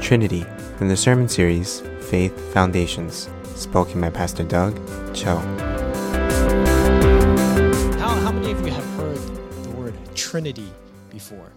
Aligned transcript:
Trinity 0.00 0.44
from 0.76 0.88
the 0.88 0.96
sermon 0.96 1.28
series 1.28 1.82
Faith 2.00 2.38
Foundations, 2.52 3.28
spoken 3.56 4.00
by 4.00 4.10
Pastor 4.10 4.44
Doug 4.44 4.76
Cho. 5.14 5.36
How, 7.98 8.08
how 8.08 8.30
many 8.32 8.52
of 8.52 8.64
you 8.64 8.72
have 8.72 8.84
heard 8.96 9.18
the 9.64 9.70
word 9.70 9.94
Trinity 10.14 10.70
before? 11.10 11.52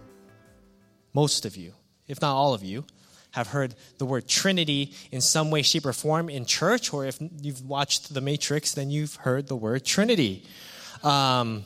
Most 1.14 1.44
of 1.44 1.56
you, 1.56 1.74
if 2.08 2.20
not 2.20 2.34
all 2.34 2.52
of 2.52 2.64
you, 2.64 2.84
have 3.32 3.48
heard 3.48 3.74
the 3.98 4.04
word 4.04 4.26
Trinity 4.26 4.92
in 5.12 5.20
some 5.20 5.50
way, 5.50 5.62
shape, 5.62 5.86
or 5.86 5.92
form 5.92 6.28
in 6.28 6.44
church, 6.44 6.92
or 6.92 7.06
if 7.06 7.18
you've 7.40 7.64
watched 7.64 8.12
The 8.12 8.20
Matrix, 8.20 8.74
then 8.74 8.90
you've 8.90 9.14
heard 9.14 9.46
the 9.46 9.56
word 9.56 9.84
Trinity. 9.84 10.44
Um, 11.04 11.64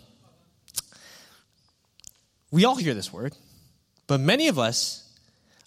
we 2.51 2.65
all 2.67 2.77
hear 2.77 2.95
this 2.95 3.13
word, 3.13 3.35
but 4.07 4.21
many 4.21 4.49
of 4.49 4.59
us 4.59 5.05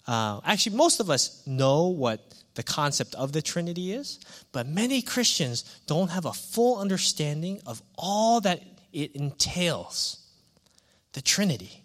uh, 0.08 0.40
actually, 0.42 0.74
most 0.74 1.00
of 1.00 1.10
us 1.10 1.46
know 1.46 1.88
what 1.88 2.20
the 2.54 2.62
concept 2.62 3.14
of 3.14 3.32
the 3.32 3.42
Trinity 3.42 3.92
is, 3.92 4.18
but 4.52 4.66
many 4.66 5.02
Christians 5.02 5.80
don't 5.86 6.08
have 6.08 6.24
a 6.24 6.32
full 6.32 6.78
understanding 6.78 7.60
of 7.66 7.82
all 7.98 8.40
that 8.40 8.62
it 8.90 9.14
entails. 9.14 10.18
The 11.12 11.20
Trinity, 11.20 11.84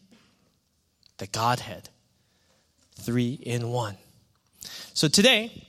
the 1.17 1.27
Godhead, 1.27 1.89
three 2.95 3.33
in 3.33 3.69
one. 3.69 3.97
So 4.93 5.09
today, 5.09 5.67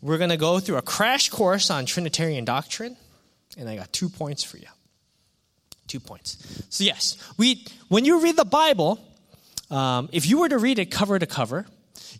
we're 0.00 0.18
going 0.18 0.30
to 0.30 0.36
go 0.36 0.58
through 0.58 0.76
a 0.78 0.82
crash 0.82 1.28
course 1.28 1.70
on 1.70 1.86
Trinitarian 1.86 2.44
doctrine, 2.44 2.96
and 3.56 3.68
I 3.68 3.76
got 3.76 3.92
two 3.92 4.08
points 4.08 4.42
for 4.42 4.58
you. 4.58 4.66
Two 5.86 6.00
points. 6.00 6.64
So 6.70 6.82
yes, 6.82 7.16
we 7.36 7.64
when 7.88 8.04
you 8.04 8.20
read 8.20 8.36
the 8.36 8.44
Bible, 8.44 8.98
um, 9.70 10.08
if 10.12 10.26
you 10.26 10.38
were 10.38 10.48
to 10.48 10.58
read 10.58 10.78
it 10.78 10.90
cover 10.90 11.18
to 11.18 11.26
cover, 11.26 11.66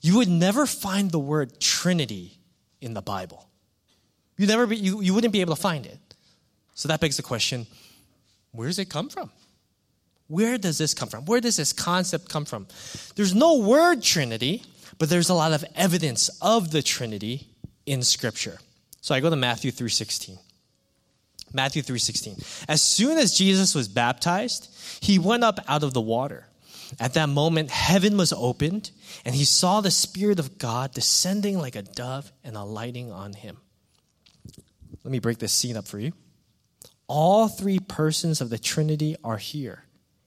you 0.01 0.17
would 0.17 0.29
never 0.29 0.67
find 0.67 1.11
the 1.11 1.19
word 1.19 1.61
Trinity 1.61 2.39
in 2.81 2.95
the 2.95 3.03
Bible. 3.03 3.49
You, 4.37 4.47
never 4.47 4.67
be, 4.67 4.77
you, 4.77 5.01
you 5.01 5.15
wouldn't 5.15 5.33
be 5.33 5.41
able 5.41 5.55
to 5.55 5.61
find 5.61 5.87
it. 5.87 5.99
So 6.75 6.89
that 6.89 7.01
begs 7.01 7.17
the 7.17 7.23
question 7.23 7.67
where 8.53 8.69
does 8.69 8.79
it 8.79 8.89
come 8.89 9.09
from? 9.09 9.31
Where 10.29 10.59
does 10.59 10.79
this 10.79 10.95
come 10.95 11.09
from? 11.09 11.27
Where 11.27 11.41
does 11.41 11.57
this 11.57 11.73
concept 11.73 12.29
come 12.29 12.45
from? 12.45 12.67
There's 13.15 13.35
no 13.35 13.59
word 13.59 14.03
Trinity, 14.03 14.63
but 14.99 15.11
there's 15.11 15.29
a 15.29 15.35
lot 15.35 15.53
of 15.53 15.65
evidence 15.75 16.31
of 16.41 16.71
the 16.71 16.83
Trinity 16.83 17.49
in 17.85 18.03
Scripture. 18.03 18.59
So 19.01 19.15
I 19.15 19.21
go 19.21 19.29
to 19.29 19.37
Matthew 19.37 19.71
3:16. 19.71 20.39
Matthew 21.53 21.83
3:16. 21.83 22.43
As 22.69 22.81
soon 22.83 23.19
as 23.19 23.37
Jesus 23.37 23.75
was 23.75 23.87
baptized, 23.87 24.69
he 25.01 25.19
went 25.19 25.45
up 25.45 25.61
out 25.69 25.83
of 25.83 25.93
the 25.93 26.01
water. 26.01 26.47
At 27.01 27.15
that 27.15 27.29
moment, 27.29 27.71
heaven 27.71 28.17
was 28.17 28.33
opened, 28.33 28.91
and 29.25 29.35
he 29.35 29.45
saw 29.45 29.81
the 29.81 29.91
Spirit 29.91 30.39
of 30.39 30.59
God 30.59 30.93
descending 30.93 31.59
like 31.59 31.77
a 31.77 31.83
dove 31.83 32.33
and 32.43 32.57
alighting 32.57 33.11
on 33.11 33.33
him. 33.33 33.57
Let 35.03 35.11
me 35.11 35.19
break 35.19 35.39
this 35.39 35.53
scene 35.53 35.77
up 35.77 35.87
for 35.87 35.99
you. 35.99 36.13
All 37.07 37.49
three 37.49 37.79
persons 37.79 38.41
of 38.41 38.51
the 38.51 38.59
Trinity 38.59 39.17
are 39.23 39.37
here 39.37 39.85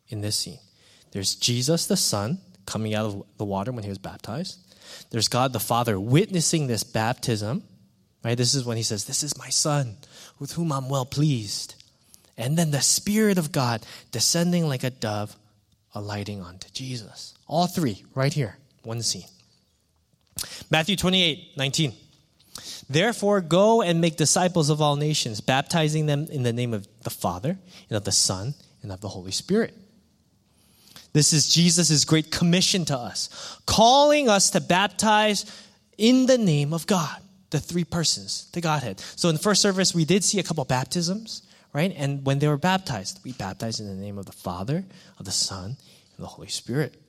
in 0.10 0.22
this 0.22 0.36
scene. 0.36 0.60
There's 1.12 1.36
Jesus 1.36 1.88
the 1.88 1.98
Son 1.98 2.40
coming 2.66 2.94
out 2.94 3.06
of 3.06 3.24
the 3.38 3.46
water 3.46 3.72
when 3.72 3.84
he 3.84 3.90
was 3.90 3.98
baptized. 3.98 4.60
There's 5.10 5.28
God 5.28 5.54
the 5.54 5.60
Father 5.60 6.00
witnessing 6.00 6.68
this 6.68 6.84
baptism. 6.84 7.64
Right? 8.24 8.38
This 8.38 8.54
is 8.54 8.66
when 8.66 8.78
he 8.78 8.84
says, 8.84 9.06
This 9.06 9.24
is 9.24 9.38
my 9.38 9.50
Son, 9.50 9.98
with 10.40 10.54
whom 10.54 10.72
I'm 10.72 10.90
well 10.90 11.06
pleased. 11.06 11.76
And 12.38 12.58
then 12.58 12.72
the 12.72 12.82
Spirit 12.82 13.38
of 13.38 13.52
God 13.52 13.86
descending 14.12 14.68
like 14.68 14.84
a 14.84 14.90
dove 14.90 15.36
alighting 15.98 16.42
onto 16.42 16.70
Jesus. 16.70 17.34
All 17.48 17.68
three, 17.68 18.04
right 18.16 18.34
here, 18.34 18.58
one 18.84 19.02
scene. 19.02 19.26
Matthew 20.70 20.96
28 20.96 21.58
19. 21.58 21.94
Therefore, 22.90 23.42
go 23.42 23.82
and 23.82 24.00
make 24.00 24.16
disciples 24.16 24.70
of 24.70 24.82
all 24.82 24.96
nations, 24.96 25.42
baptizing 25.42 26.06
them 26.06 26.28
in 26.32 26.44
the 26.44 26.54
name 26.54 26.74
of 26.74 26.88
the 27.04 27.10
Father, 27.10 27.58
and 27.90 27.98
of 27.98 28.04
the 28.06 28.12
Son, 28.12 28.54
and 28.82 28.92
of 28.92 29.02
the 29.02 29.10
Holy 29.10 29.32
Spirit. 29.32 29.74
This 31.14 31.34
is 31.34 31.54
Jesus' 31.54 32.06
great 32.06 32.32
commission 32.32 32.86
to 32.86 32.98
us, 32.98 33.60
calling 33.66 34.30
us 34.30 34.52
to 34.52 34.62
baptize 34.62 35.46
in 35.98 36.28
the 36.28 36.38
name 36.38 36.74
of 36.74 36.88
God, 36.88 37.22
the 37.50 37.60
three 37.60 37.84
persons, 37.84 38.50
the 38.54 38.62
Godhead. 38.62 39.00
So 39.00 39.30
in 39.30 39.36
the 39.36 39.42
first 39.42 39.62
service, 39.62 39.96
we 39.96 40.06
did 40.06 40.24
see 40.24 40.40
a 40.40 40.44
couple 40.44 40.64
baptisms 40.66 41.42
right? 41.78 41.94
And 41.96 42.26
when 42.26 42.40
they 42.40 42.48
were 42.48 42.58
baptized, 42.58 43.20
we 43.24 43.34
baptized 43.34 43.80
in 43.80 43.88
the 43.88 43.94
name 43.94 44.18
of 44.18 44.26
the 44.26 44.32
Father, 44.32 44.84
of 45.20 45.26
the 45.26 45.32
Son, 45.32 45.78
and 46.16 46.24
the 46.24 46.28
Holy 46.28 46.48
Spirit. 46.48 47.00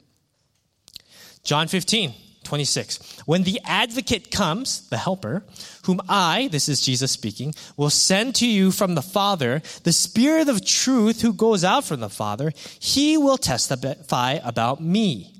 John 1.43 1.69
15, 1.69 2.13
26. 2.45 3.23
When 3.25 3.45
the 3.45 3.61
advocate 3.65 4.31
comes, 4.31 4.87
the 4.91 4.99
helper, 4.99 5.43
whom 5.87 6.03
I, 6.07 6.51
this 6.53 6.69
is 6.69 6.83
Jesus 6.83 7.11
speaking, 7.11 7.55
will 7.79 7.89
send 7.89 8.35
to 8.37 8.47
you 8.47 8.71
from 8.71 8.95
the 8.95 9.01
Father, 9.01 9.63
the 9.85 9.93
Spirit 9.93 10.51
of 10.51 10.63
truth 10.63 11.23
who 11.23 11.33
goes 11.33 11.65
out 11.65 11.85
from 11.85 12.01
the 12.01 12.11
Father, 12.11 12.53
he 12.79 13.17
will 13.17 13.39
testify 13.39 14.33
about 14.45 14.83
me. 14.83 15.33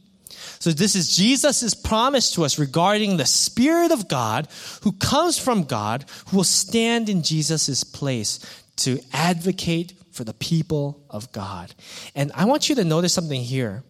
So 0.59 0.71
this 0.71 0.97
is 0.97 1.15
Jesus' 1.15 1.75
promise 1.75 2.33
to 2.33 2.47
us 2.47 2.59
regarding 2.59 3.19
the 3.19 3.27
Spirit 3.27 3.93
of 3.93 4.09
God 4.09 4.49
who 4.85 4.93
comes 4.93 5.39
from 5.39 5.65
God, 5.65 6.07
who 6.29 6.39
will 6.39 6.45
stand 6.45 7.11
in 7.11 7.23
Jesus' 7.23 7.85
place 7.85 8.41
to 8.79 9.01
advocate 9.13 9.93
for 10.13 10.25
the 10.25 10.35
people 10.35 11.05
of 11.11 11.31
God. 11.33 11.73
And 12.15 12.33
I 12.35 12.45
want 12.47 12.69
you 12.69 12.75
to 12.77 12.85
notice 12.85 13.13
something 13.13 13.41
here, 13.41 13.85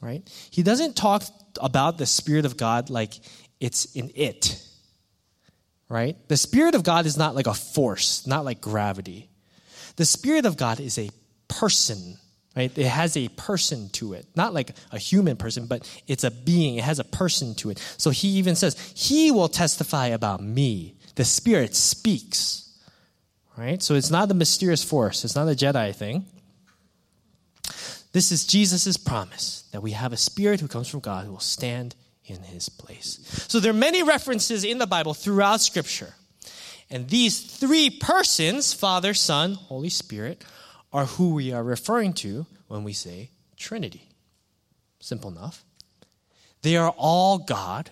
right? 0.00 0.22
He 0.50 0.62
doesn't 0.62 0.96
talk 0.96 1.24
about 1.60 1.98
the 1.98 2.06
Spirit 2.06 2.46
of 2.46 2.56
God 2.56 2.90
like 2.90 3.14
it's 3.60 3.84
in 3.94 4.10
it, 4.14 4.62
right? 5.88 6.16
The 6.28 6.36
Spirit 6.36 6.74
of 6.74 6.82
God 6.82 7.06
is 7.06 7.16
not 7.16 7.34
like 7.34 7.46
a 7.46 7.54
force, 7.54 8.26
not 8.26 8.44
like 8.44 8.60
gravity. 8.60 9.28
The 9.96 10.06
Spirit 10.06 10.46
of 10.46 10.56
God 10.56 10.80
is 10.80 10.98
a 10.98 11.10
person, 11.48 12.16
right? 12.56 12.76
It 12.76 12.86
has 12.86 13.16
a 13.16 13.28
person 13.28 13.90
to 13.90 14.14
it, 14.14 14.26
not 14.34 14.54
like 14.54 14.74
a 14.92 14.98
human 14.98 15.36
person, 15.36 15.66
but 15.66 15.86
it's 16.06 16.24
a 16.24 16.30
being. 16.30 16.76
It 16.76 16.84
has 16.84 16.98
a 16.98 17.04
person 17.04 17.54
to 17.56 17.70
it. 17.70 17.78
So 17.98 18.10
he 18.10 18.28
even 18.28 18.56
says, 18.56 18.78
He 18.96 19.30
will 19.30 19.48
testify 19.48 20.06
about 20.06 20.42
me. 20.42 20.96
The 21.16 21.24
Spirit 21.24 21.74
speaks 21.74 22.69
right? 23.60 23.82
So 23.82 23.94
it's 23.94 24.10
not 24.10 24.28
the 24.28 24.34
mysterious 24.34 24.82
force, 24.82 25.24
it's 25.24 25.36
not 25.36 25.48
a 25.48 25.54
Jedi 25.54 25.94
thing. 25.94 26.24
This 28.12 28.32
is 28.32 28.44
Jesus' 28.44 28.96
promise 28.96 29.68
that 29.70 29.82
we 29.82 29.92
have 29.92 30.12
a 30.12 30.16
spirit 30.16 30.60
who 30.60 30.66
comes 30.66 30.88
from 30.88 31.00
God 31.00 31.26
who 31.26 31.32
will 31.32 31.38
stand 31.38 31.94
in 32.24 32.42
his 32.42 32.68
place. 32.68 33.20
So 33.48 33.60
there 33.60 33.70
are 33.70 33.74
many 33.74 34.02
references 34.02 34.64
in 34.64 34.78
the 34.78 34.86
Bible 34.86 35.14
throughout 35.14 35.60
Scripture. 35.60 36.14
And 36.90 37.08
these 37.08 37.40
three 37.40 37.88
persons, 37.88 38.72
Father, 38.72 39.14
Son, 39.14 39.54
Holy 39.54 39.90
Spirit, 39.90 40.44
are 40.92 41.06
who 41.06 41.34
we 41.34 41.52
are 41.52 41.62
referring 41.62 42.14
to 42.14 42.46
when 42.66 42.82
we 42.82 42.92
say 42.92 43.30
Trinity. 43.56 44.08
Simple 44.98 45.30
enough. 45.30 45.64
They 46.62 46.76
are 46.76 46.90
all 46.96 47.38
God, 47.38 47.90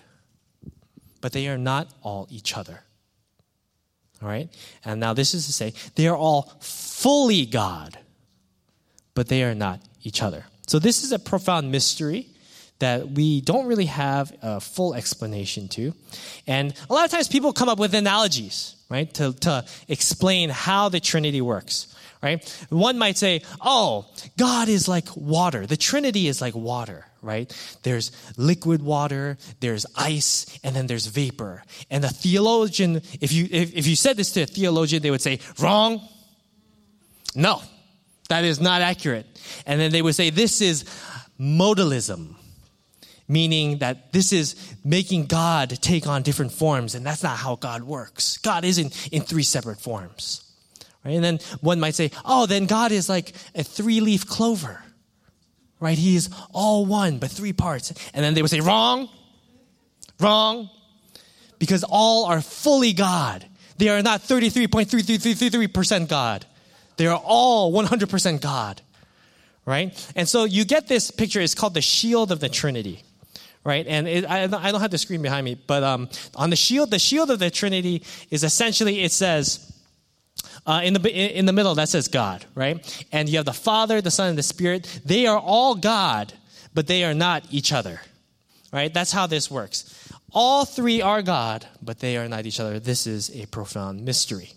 but 1.21 1.31
they 1.31 1.47
are 1.47 1.57
not 1.57 1.87
all 2.01 2.27
each 2.29 2.57
other. 2.57 2.83
All 4.21 4.27
right? 4.27 4.49
And 4.83 4.99
now 4.99 5.13
this 5.13 5.33
is 5.33 5.45
to 5.45 5.53
say, 5.53 5.73
they 5.95 6.07
are 6.07 6.15
all 6.15 6.53
fully 6.59 7.45
God, 7.45 7.97
but 9.13 9.27
they 9.27 9.43
are 9.43 9.55
not 9.55 9.81
each 10.03 10.21
other. 10.21 10.45
So 10.67 10.79
this 10.79 11.03
is 11.03 11.11
a 11.11 11.19
profound 11.19 11.71
mystery 11.71 12.27
that 12.79 13.09
we 13.09 13.41
don't 13.41 13.67
really 13.67 13.85
have 13.85 14.33
a 14.41 14.59
full 14.59 14.93
explanation 14.93 15.67
to. 15.69 15.93
And 16.47 16.73
a 16.89 16.93
lot 16.93 17.05
of 17.05 17.11
times 17.11 17.27
people 17.27 17.51
come 17.53 17.69
up 17.69 17.79
with 17.79 17.93
analogies, 17.93 18.75
right, 18.89 19.13
to, 19.15 19.33
to 19.33 19.65
explain 19.87 20.49
how 20.49 20.89
the 20.89 20.99
Trinity 20.99 21.41
works, 21.41 21.93
right? 22.23 22.67
One 22.69 22.97
might 22.97 23.17
say, 23.17 23.41
oh, 23.61 24.05
God 24.37 24.69
is 24.69 24.87
like 24.87 25.07
water. 25.15 25.65
The 25.65 25.77
Trinity 25.77 26.27
is 26.27 26.41
like 26.41 26.55
water 26.55 27.05
right? 27.21 27.51
There's 27.83 28.11
liquid 28.37 28.81
water, 28.81 29.37
there's 29.59 29.85
ice, 29.95 30.59
and 30.63 30.75
then 30.75 30.87
there's 30.87 31.07
vapor. 31.07 31.63
And 31.89 32.03
a 32.05 32.09
theologian, 32.09 33.01
if 33.19 33.31
you, 33.31 33.47
if, 33.51 33.73
if 33.73 33.87
you 33.87 33.95
said 33.95 34.17
this 34.17 34.31
to 34.33 34.43
a 34.43 34.45
theologian, 34.45 35.01
they 35.01 35.11
would 35.11 35.21
say, 35.21 35.39
wrong. 35.59 36.01
No, 37.35 37.61
that 38.29 38.43
is 38.43 38.59
not 38.59 38.81
accurate. 38.81 39.25
And 39.65 39.79
then 39.79 39.91
they 39.91 40.01
would 40.01 40.15
say, 40.15 40.29
this 40.29 40.61
is 40.61 40.85
modalism, 41.39 42.35
meaning 43.27 43.79
that 43.79 44.11
this 44.13 44.33
is 44.33 44.55
making 44.83 45.27
God 45.27 45.69
take 45.81 46.07
on 46.07 46.23
different 46.23 46.51
forms, 46.51 46.95
and 46.95 47.05
that's 47.05 47.23
not 47.23 47.37
how 47.37 47.55
God 47.55 47.83
works. 47.83 48.37
God 48.37 48.65
isn't 48.65 49.09
in 49.11 49.21
three 49.21 49.43
separate 49.43 49.79
forms. 49.79 50.45
Right? 51.05 51.13
And 51.13 51.23
then 51.23 51.39
one 51.61 51.79
might 51.79 51.95
say, 51.95 52.11
oh, 52.25 52.45
then 52.45 52.65
God 52.65 52.91
is 52.91 53.07
like 53.07 53.33
a 53.55 53.63
three 53.63 54.01
leaf 54.01 54.25
clover 54.25 54.83
right? 55.79 55.97
He 55.97 56.15
is 56.15 56.29
all 56.53 56.85
one, 56.85 57.17
but 57.19 57.31
three 57.31 57.53
parts. 57.53 57.93
And 58.13 58.23
then 58.23 58.33
they 58.33 58.41
would 58.41 58.51
say, 58.51 58.59
wrong, 58.59 59.09
wrong, 60.19 60.69
because 61.57 61.83
all 61.87 62.25
are 62.25 62.41
fully 62.41 62.93
God. 62.93 63.45
They 63.77 63.89
are 63.89 64.01
not 64.01 64.21
33.3333% 64.21 66.09
God. 66.09 66.45
They 66.97 67.07
are 67.07 67.21
all 67.23 67.71
100% 67.71 68.41
God, 68.41 68.81
right? 69.65 70.11
And 70.15 70.27
so 70.27 70.43
you 70.43 70.65
get 70.65 70.87
this 70.87 71.11
picture. 71.11 71.39
It's 71.39 71.55
called 71.55 71.73
the 71.73 71.81
shield 71.81 72.33
of 72.33 72.41
the 72.41 72.49
Trinity, 72.49 73.03
right? 73.63 73.87
And 73.87 74.05
it, 74.05 74.25
I, 74.25 74.43
I 74.43 74.47
don't 74.47 74.81
have 74.81 74.91
the 74.91 74.97
screen 74.97 75.21
behind 75.21 75.45
me, 75.45 75.55
but 75.55 75.81
um, 75.83 76.09
on 76.35 76.49
the 76.49 76.57
shield, 76.57 76.91
the 76.91 76.99
shield 76.99 77.31
of 77.31 77.39
the 77.39 77.49
Trinity 77.49 78.03
is 78.29 78.43
essentially 78.43 79.01
it 79.01 79.11
says. 79.11 79.65
Uh, 80.69 80.81
in 80.83 80.93
the 80.93 81.09
in 81.09 81.47
the 81.47 81.51
middle, 81.51 81.73
that 81.73 81.89
says 81.89 82.07
God, 82.07 82.45
right? 82.53 82.77
And 83.11 83.27
you 83.27 83.37
have 83.37 83.45
the 83.45 83.53
Father, 83.53 84.01
the 84.01 84.11
Son, 84.11 84.29
and 84.29 84.37
the 84.37 84.43
Spirit. 84.43 85.01
They 85.03 85.25
are 85.25 85.39
all 85.39 85.73
God, 85.73 86.31
but 86.75 86.85
they 86.85 87.03
are 87.03 87.15
not 87.15 87.43
each 87.49 87.73
other, 87.73 87.99
right? 88.71 88.93
That's 88.93 89.11
how 89.11 89.25
this 89.25 89.49
works. 89.49 90.11
All 90.31 90.65
three 90.65 91.01
are 91.01 91.23
God, 91.23 91.65
but 91.81 91.97
they 91.97 92.17
are 92.17 92.27
not 92.27 92.45
each 92.45 92.59
other. 92.59 92.79
This 92.79 93.07
is 93.07 93.35
a 93.35 93.47
profound 93.47 94.05
mystery. 94.05 94.51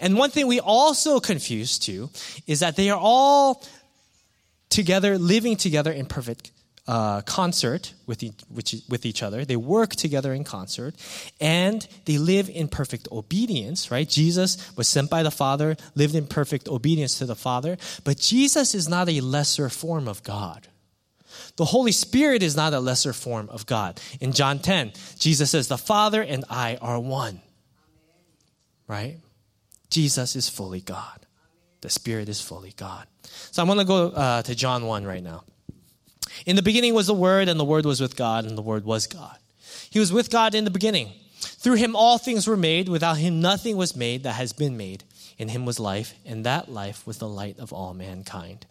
And 0.00 0.18
one 0.18 0.30
thing 0.30 0.48
we 0.48 0.58
also 0.58 1.20
confuse 1.20 1.78
too 1.78 2.10
is 2.48 2.58
that 2.58 2.74
they 2.74 2.90
are 2.90 2.98
all 3.00 3.62
together, 4.70 5.18
living 5.18 5.54
together 5.54 5.92
in 5.92 6.06
perfect 6.06 6.50
uh, 6.86 7.20
concert 7.22 7.94
with, 8.06 8.22
e- 8.22 8.32
with 8.48 9.06
each 9.06 9.22
other. 9.22 9.44
They 9.44 9.56
work 9.56 9.94
together 9.94 10.32
in 10.32 10.44
concert 10.44 10.94
and 11.40 11.86
they 12.04 12.18
live 12.18 12.48
in 12.48 12.68
perfect 12.68 13.08
obedience, 13.12 13.90
right? 13.90 14.08
Jesus 14.08 14.76
was 14.76 14.88
sent 14.88 15.10
by 15.10 15.22
the 15.22 15.30
Father, 15.30 15.76
lived 15.94 16.14
in 16.14 16.26
perfect 16.26 16.68
obedience 16.68 17.18
to 17.18 17.26
the 17.26 17.36
Father, 17.36 17.76
but 18.04 18.16
Jesus 18.18 18.74
is 18.74 18.88
not 18.88 19.08
a 19.08 19.20
lesser 19.20 19.68
form 19.68 20.08
of 20.08 20.22
God. 20.22 20.68
The 21.56 21.66
Holy 21.66 21.92
Spirit 21.92 22.42
is 22.42 22.56
not 22.56 22.74
a 22.74 22.80
lesser 22.80 23.12
form 23.12 23.48
of 23.50 23.66
God. 23.66 24.00
In 24.20 24.32
John 24.32 24.58
10, 24.58 24.92
Jesus 25.18 25.50
says, 25.50 25.68
The 25.68 25.78
Father 25.78 26.22
and 26.22 26.44
I 26.48 26.76
are 26.80 26.98
one. 26.98 27.40
Right? 28.88 29.18
Jesus 29.90 30.36
is 30.36 30.48
fully 30.48 30.80
God. 30.80 31.26
The 31.82 31.90
Spirit 31.90 32.28
is 32.28 32.40
fully 32.40 32.72
God. 32.76 33.06
So 33.22 33.62
I'm 33.62 33.68
going 33.68 33.78
to 33.78 33.84
go 33.84 34.08
uh, 34.08 34.42
to 34.42 34.54
John 34.54 34.86
1 34.86 35.04
right 35.04 35.22
now. 35.22 35.44
In 36.46 36.56
the 36.56 36.62
beginning 36.62 36.94
was 36.94 37.06
the 37.06 37.14
Word, 37.14 37.48
and 37.48 37.58
the 37.58 37.64
Word 37.64 37.84
was 37.84 38.00
with 38.00 38.16
God, 38.16 38.44
and 38.44 38.56
the 38.56 38.62
Word 38.62 38.84
was 38.84 39.06
God. 39.06 39.36
He 39.90 39.98
was 39.98 40.12
with 40.12 40.30
God 40.30 40.54
in 40.54 40.64
the 40.64 40.70
beginning. 40.70 41.12
Through 41.40 41.76
him 41.76 41.96
all 41.96 42.18
things 42.18 42.46
were 42.46 42.56
made. 42.56 42.88
Without 42.88 43.16
him 43.16 43.40
nothing 43.40 43.76
was 43.76 43.96
made 43.96 44.22
that 44.22 44.34
has 44.34 44.52
been 44.52 44.76
made. 44.76 45.04
In 45.38 45.48
him 45.48 45.64
was 45.64 45.80
life, 45.80 46.14
and 46.26 46.44
that 46.44 46.70
life 46.70 47.06
was 47.06 47.18
the 47.18 47.28
light 47.28 47.58
of 47.58 47.72
all 47.72 47.94
mankind. 47.94 48.66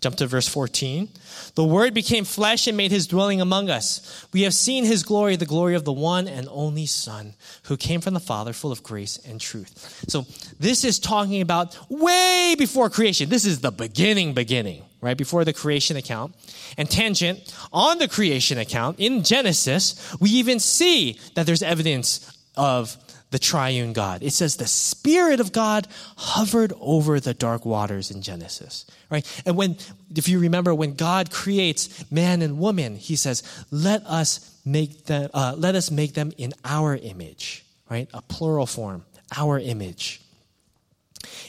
Jump 0.00 0.16
to 0.16 0.26
verse 0.26 0.48
14. 0.48 1.08
The 1.54 1.64
Word 1.64 1.94
became 1.94 2.24
flesh 2.24 2.66
and 2.66 2.76
made 2.76 2.90
his 2.90 3.06
dwelling 3.06 3.40
among 3.40 3.70
us. 3.70 4.26
We 4.32 4.42
have 4.42 4.52
seen 4.52 4.84
his 4.84 5.04
glory, 5.04 5.36
the 5.36 5.46
glory 5.46 5.76
of 5.76 5.84
the 5.84 5.92
one 5.92 6.26
and 6.26 6.48
only 6.50 6.86
Son, 6.86 7.34
who 7.64 7.76
came 7.76 8.00
from 8.00 8.14
the 8.14 8.20
Father, 8.20 8.52
full 8.52 8.72
of 8.72 8.82
grace 8.82 9.16
and 9.24 9.40
truth. 9.40 10.04
So, 10.08 10.26
this 10.58 10.84
is 10.84 10.98
talking 10.98 11.40
about 11.40 11.78
way 11.88 12.56
before 12.58 12.90
creation. 12.90 13.28
This 13.28 13.44
is 13.44 13.60
the 13.60 13.70
beginning, 13.70 14.34
beginning, 14.34 14.82
right? 15.02 15.18
Before 15.18 15.44
the 15.44 15.52
creation 15.52 15.98
account. 15.98 16.34
And 16.78 16.88
tangent 16.88 17.54
on 17.72 17.98
the 17.98 18.08
creation 18.08 18.56
account 18.56 18.98
in 18.98 19.24
Genesis, 19.24 20.16
we 20.18 20.30
even 20.30 20.58
see 20.58 21.18
that 21.34 21.44
there's 21.44 21.62
evidence 21.62 22.34
of 22.56 22.96
the 23.30 23.38
triune 23.38 23.92
God. 23.92 24.22
It 24.22 24.32
says 24.32 24.56
the 24.56 24.66
Spirit 24.66 25.40
of 25.40 25.52
God 25.52 25.88
hovered 26.16 26.72
over 26.80 27.18
the 27.18 27.34
dark 27.34 27.64
waters 27.64 28.10
in 28.10 28.22
Genesis, 28.22 28.86
right? 29.10 29.26
And 29.44 29.56
when, 29.56 29.76
if 30.14 30.28
you 30.28 30.38
remember, 30.38 30.74
when 30.74 30.94
God 30.94 31.30
creates 31.30 32.10
man 32.10 32.42
and 32.42 32.58
woman, 32.58 32.94
he 32.94 33.16
says, 33.16 33.42
let 33.70 34.04
us 34.06 34.60
make 34.64 35.06
them, 35.06 35.30
uh, 35.34 35.54
let 35.56 35.74
us 35.74 35.90
make 35.90 36.12
them 36.12 36.32
in 36.36 36.52
our 36.64 36.94
image, 36.94 37.64
right? 37.90 38.08
A 38.14 38.22
plural 38.22 38.66
form, 38.66 39.04
our 39.34 39.58
image. 39.58 40.21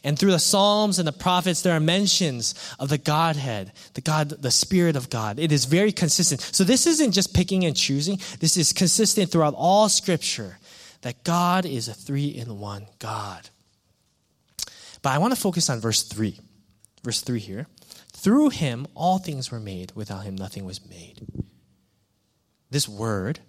And 0.03 0.19
through 0.19 0.31
the 0.31 0.39
Psalms 0.39 0.99
and 0.99 1.07
the 1.07 1.13
prophets, 1.13 1.61
there 1.61 1.75
are 1.75 1.79
mentions 1.79 2.55
of 2.77 2.89
the 2.89 2.97
Godhead, 2.97 3.71
the 3.93 4.01
God, 4.01 4.29
the 4.29 4.51
Spirit 4.51 4.97
of 4.97 5.09
God. 5.09 5.39
It 5.39 5.51
is 5.51 5.63
very 5.65 5.93
consistent. 5.93 6.41
So 6.41 6.63
this 6.65 6.85
isn't 6.85 7.13
just 7.13 7.33
picking 7.33 7.63
and 7.63 7.75
choosing. 7.75 8.19
This 8.39 8.57
is 8.57 8.73
consistent 8.73 9.31
throughout 9.31 9.53
all 9.55 9.87
scripture 9.87 10.59
that 11.01 11.23
God 11.23 11.65
is 11.65 11.87
a 11.87 11.93
three 11.93 12.27
in 12.27 12.59
one 12.59 12.87
God. 12.99 13.49
But 15.01 15.11
I 15.11 15.17
want 15.19 15.33
to 15.33 15.39
focus 15.39 15.69
on 15.69 15.79
verse 15.79 16.03
3. 16.03 16.39
Verse 17.03 17.21
3 17.21 17.39
here. 17.39 17.67
Through 18.13 18.49
him, 18.49 18.87
all 18.95 19.19
things 19.19 19.51
were 19.51 19.59
made. 19.59 19.91
Without 19.95 20.23
him, 20.23 20.35
nothing 20.35 20.65
was 20.65 20.85
made. 20.89 21.19
This 22.71 22.87
word 22.87 23.39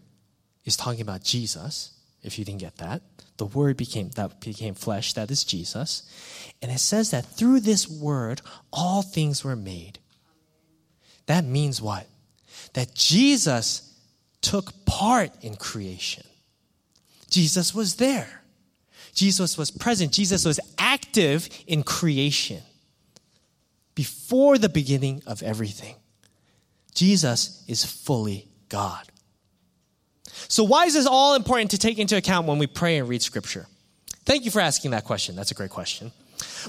is 0.64 0.76
talking 0.76 1.00
about 1.00 1.22
Jesus, 1.22 1.92
if 2.22 2.38
you 2.38 2.44
didn't 2.44 2.60
get 2.60 2.76
that. 2.78 3.02
The 3.36 3.46
word 3.46 3.76
became 3.76 4.10
that 4.10 4.40
became 4.40 4.74
flesh, 4.74 5.12
that 5.14 5.30
is 5.30 5.44
Jesus. 5.44 6.02
And 6.62 6.70
it 6.70 6.78
says 6.78 7.10
that 7.10 7.26
through 7.26 7.60
this 7.60 7.88
word, 7.88 8.40
all 8.72 9.02
things 9.02 9.42
were 9.42 9.56
made. 9.56 9.98
That 11.26 11.44
means 11.44 11.80
what? 11.82 12.06
That 12.74 12.94
Jesus 12.94 13.92
took 14.40 14.84
part 14.84 15.32
in 15.42 15.56
creation. 15.56 16.24
Jesus 17.30 17.74
was 17.74 17.96
there. 17.96 18.42
Jesus 19.14 19.56
was 19.56 19.70
present. 19.70 20.12
Jesus 20.12 20.44
was 20.44 20.60
active 20.78 21.48
in 21.66 21.82
creation 21.82 22.62
before 23.94 24.58
the 24.58 24.68
beginning 24.68 25.22
of 25.26 25.42
everything. 25.42 25.96
Jesus 26.94 27.64
is 27.66 27.84
fully 27.84 28.48
God. 28.68 29.08
So, 30.48 30.64
why 30.64 30.86
is 30.86 30.94
this 30.94 31.06
all 31.06 31.34
important 31.34 31.70
to 31.72 31.78
take 31.78 31.98
into 31.98 32.16
account 32.16 32.46
when 32.46 32.58
we 32.58 32.66
pray 32.66 32.98
and 32.98 33.08
read 33.08 33.22
Scripture? 33.22 33.66
Thank 34.24 34.44
you 34.44 34.50
for 34.50 34.60
asking 34.60 34.92
that 34.92 35.04
question. 35.04 35.36
That's 35.36 35.50
a 35.50 35.54
great 35.54 35.70
question. 35.70 36.12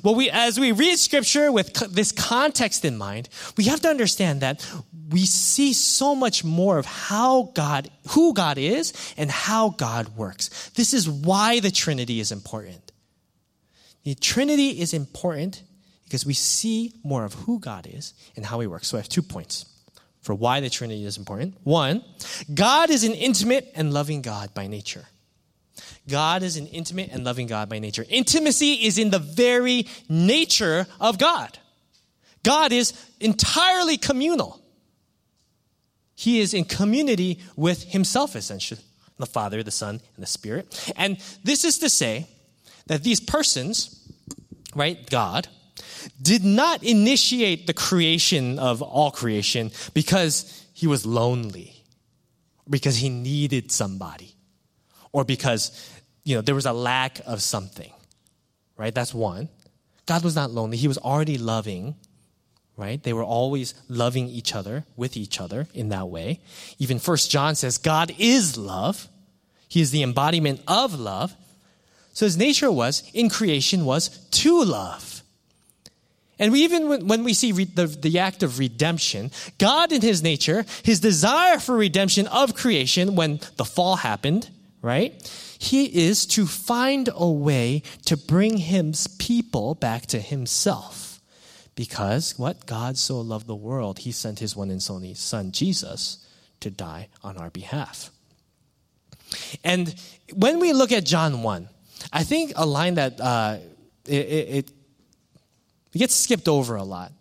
Well, 0.04 0.16
we, 0.16 0.30
as 0.30 0.60
we 0.60 0.72
read 0.72 0.98
Scripture 0.98 1.52
with 1.52 1.74
this 1.94 2.12
context 2.12 2.86
in 2.86 2.98
mind, 2.98 3.30
we 3.58 3.66
have 3.66 3.82
to 3.82 3.90
understand 3.90 4.42
that 4.42 4.66
we 5.10 5.26
see 5.26 5.74
so 5.74 6.16
much 6.16 6.44
more 6.44 6.78
of 6.78 6.86
how 6.86 7.52
God, 7.54 7.90
who 8.10 8.34
God 8.34 8.58
is 8.58 8.94
and 9.18 9.32
how 9.32 9.70
God 9.70 10.10
works. 10.18 10.70
This 10.72 10.94
is 10.94 11.10
why 11.10 11.60
the 11.60 11.72
Trinity 11.72 12.20
is 12.20 12.32
important. 12.32 12.92
The 14.04 14.16
Trinity 14.16 14.80
is 14.80 14.94
important 14.94 15.64
because 16.04 16.26
we 16.26 16.34
see 16.34 16.94
more 17.04 17.26
of 17.26 17.34
who 17.34 17.60
God 17.60 17.88
is 17.92 18.14
and 18.36 18.46
how 18.46 18.60
he 18.60 18.68
works. 18.68 18.88
So 18.88 18.98
I 18.98 19.02
have 19.02 19.10
two 19.10 19.24
points 19.24 19.66
for 20.26 20.34
why 20.34 20.60
the 20.60 20.72
Trinity 20.72 21.06
is 21.06 21.18
important. 21.18 21.56
One, 21.64 22.04
God 22.52 22.90
is 22.90 23.04
an 23.04 23.14
intimate 23.14 23.72
and 23.76 23.94
loving 23.94 24.24
God 24.24 24.56
by 24.56 24.66
nature. 24.66 25.06
God 26.10 26.42
is 26.42 26.58
an 26.58 26.66
intimate 26.66 27.12
and 27.12 27.24
loving 27.24 27.46
God 27.46 27.70
by 27.70 27.78
nature. 27.78 28.04
Intimacy 28.10 28.74
is 28.88 28.98
in 28.98 29.12
the 29.12 29.20
very 29.20 29.86
nature 30.10 30.88
of 31.00 31.20
God. 31.20 31.60
God 32.42 32.72
is 32.72 32.94
entirely 33.20 33.98
communal. 33.98 34.60
He 36.16 36.40
is 36.40 36.56
in 36.56 36.66
community 36.66 37.40
with 37.56 37.84
himself, 37.84 38.36
essentially 38.36 38.82
the 39.20 39.28
Father, 39.28 39.62
the 39.62 39.70
Son, 39.70 40.02
and 40.16 40.24
the 40.24 40.28
Spirit. 40.28 40.92
And 40.98 41.20
this 41.44 41.64
is 41.64 41.78
to 41.80 41.90
say 41.90 42.28
that 42.88 43.04
these 43.04 43.20
persons, 43.20 44.04
right, 44.74 45.08
God, 45.08 45.48
did 46.22 46.44
not 46.44 46.84
initiate 46.84 47.68
the 47.68 47.74
creation 47.74 48.60
of 48.60 48.82
all 48.82 49.12
creation 49.12 49.72
because 49.94 50.66
he 50.74 50.88
was 50.88 51.06
lonely, 51.06 51.74
because 52.70 52.98
he 52.98 53.10
needed 53.10 53.72
somebody, 53.72 54.36
or 55.12 55.24
because 55.24 55.92
you 56.24 56.36
know 56.36 56.42
there 56.42 56.56
was 56.56 56.66
a 56.66 56.74
lack 56.74 57.20
of 57.26 57.42
something. 57.42 57.92
Right? 58.78 58.94
That's 58.94 59.14
one. 59.14 59.50
God 60.06 60.24
was 60.24 60.36
not 60.36 60.52
lonely. 60.52 60.78
He 60.78 60.88
was 60.88 60.98
already 60.98 61.38
loving 61.38 61.96
right? 62.78 63.02
They 63.04 63.14
were 63.14 63.24
always 63.24 63.74
loving 63.88 64.28
each 64.28 64.54
other 64.54 64.86
with 64.96 65.16
each 65.16 65.40
other 65.40 65.68
in 65.74 65.90
that 65.90 66.10
way. 66.10 66.42
Even 66.78 67.00
First 67.00 67.32
John 67.32 67.56
says 67.56 67.78
God 67.78 68.14
is 68.18 68.58
love. 68.58 69.08
He 69.68 69.82
is 69.82 69.92
the 69.92 70.04
embodiment 70.04 70.62
of 70.68 71.00
love. 71.00 71.36
So 72.14 72.26
his 72.26 72.38
nature 72.38 72.72
was, 72.72 73.04
in 73.14 73.30
creation, 73.30 73.84
was 73.84 74.10
to 74.30 74.64
love. 74.64 75.15
And 76.38 76.52
we 76.52 76.64
even, 76.64 77.08
when 77.08 77.24
we 77.24 77.34
see 77.34 77.52
the, 77.52 77.88
the 77.88 78.20
act 78.20 78.44
of 78.44 78.60
redemption, 78.60 79.32
God 79.58 79.92
in 79.92 80.02
his 80.02 80.22
nature, 80.22 80.66
his 80.84 81.00
desire 81.00 81.60
for 81.60 81.78
redemption 81.78 82.28
of 82.28 82.56
creation 82.56 83.16
when 83.16 83.40
the 83.56 83.66
fall 83.66 83.98
happened, 83.98 84.50
right? 84.82 85.14
He 85.58 85.86
is 86.08 86.26
to 86.28 86.46
find 86.46 87.10
a 87.14 87.30
way 87.30 87.84
to 88.06 88.18
bring 88.18 88.58
his 88.58 89.08
people 89.08 89.76
back 89.76 90.08
to 90.08 90.20
himself. 90.20 91.22
Because 91.76 92.38
what? 92.38 92.66
God 92.66 92.98
so 92.98 93.20
loved 93.20 93.48
the 93.48 93.56
world, 93.56 94.00
he 94.00 94.12
sent 94.12 94.40
his 94.40 94.56
one 94.56 94.72
and 94.72 94.86
only 94.90 95.14
son, 95.14 95.52
Jesus, 95.52 96.26
to 96.60 96.70
die 96.70 97.10
on 97.24 97.38
our 97.38 97.50
behalf. 97.50 98.12
And 99.64 99.94
when 100.34 100.60
we 100.60 100.74
look 100.74 100.92
at 100.92 101.06
John 101.06 101.44
1, 101.44 101.70
I 102.14 102.24
think 102.24 102.54
a 102.56 102.66
line 102.66 102.96
that 102.96 103.20
uh, 103.20 103.58
it, 104.06 104.14
it, 104.14 104.72
it 105.96 106.00
gets 106.00 106.14
skipped 106.14 106.50
over 106.50 106.76
a 106.76 106.84
lot 106.84 107.14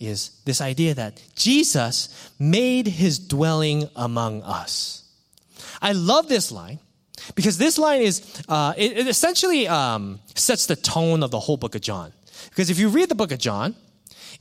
is 0.00 0.30
this 0.46 0.62
idea 0.62 0.94
that 0.94 1.22
Jesus 1.36 2.30
made 2.38 2.86
his 2.86 3.18
dwelling 3.18 3.88
among 3.94 4.42
us. 4.42 5.04
I 5.82 5.92
love 5.92 6.28
this 6.28 6.50
line 6.50 6.78
because 7.34 7.58
this 7.58 7.76
line 7.78 8.00
is, 8.00 8.42
uh, 8.48 8.72
it, 8.78 8.92
it, 8.98 9.08
essentially 9.08 9.68
um, 9.68 10.20
sets 10.34 10.64
the 10.66 10.74
tone 10.74 11.22
of 11.22 11.30
the 11.30 11.38
whole 11.38 11.58
book 11.58 11.74
of 11.74 11.82
John. 11.82 12.12
Because 12.48 12.70
if 12.70 12.78
you 12.78 12.88
read 12.88 13.10
the 13.10 13.14
book 13.14 13.30
of 13.30 13.38
John, 13.38 13.74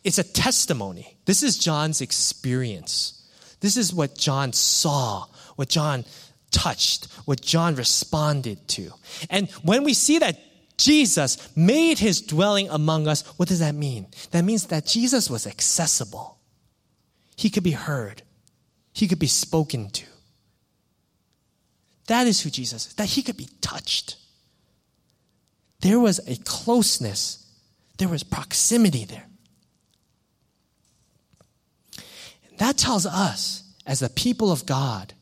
it's 0.04 0.18
a 0.18 0.24
testimony. 0.24 1.18
This 1.26 1.44
is 1.44 1.58
John's 1.58 2.00
experience. 2.00 3.22
This 3.60 3.76
is 3.76 3.94
what 3.94 4.18
John 4.18 4.54
saw, 4.54 5.26
what 5.58 5.68
John 5.68 6.06
touched, 6.52 7.12
what 7.26 7.42
John 7.42 7.76
responded 7.76 8.66
to. 8.70 8.92
And 9.30 9.50
when 9.62 9.84
we 9.84 9.94
see 9.94 10.20
that 10.20 10.40
Jesus 10.78 11.56
made 11.56 12.00
his 12.00 12.22
dwelling 12.22 12.70
among 12.70 13.08
us, 13.08 13.22
what 13.38 13.50
does 13.50 13.60
that 13.60 13.76
mean? 13.76 14.08
That 14.32 14.44
means 14.44 14.68
that 14.68 14.86
Jesus 14.86 15.30
was 15.30 15.46
accessible. 15.46 16.40
He 17.36 17.50
could 17.50 17.64
be 17.64 17.72
heard, 17.72 18.24
he 18.94 19.08
could 19.08 19.20
be 19.20 19.28
spoken 19.28 19.90
to. 19.92 20.06
That 22.08 22.28
is 22.28 22.42
who 22.42 22.50
Jesus 22.50 22.88
is, 22.88 22.94
that 22.96 23.10
he 23.10 23.22
could 23.22 23.38
be 23.38 23.50
touched. 23.62 24.18
There 25.82 26.00
was 26.00 26.20
a 26.28 26.36
closeness, 26.44 27.46
there 27.98 28.10
was 28.10 28.24
proximity 28.24 29.06
there. 29.06 29.26
That 32.58 32.78
tells 32.78 33.06
us, 33.06 33.64
as 33.86 34.00
the 34.00 34.10
people 34.10 34.52
of 34.52 34.66
God, 34.66 35.14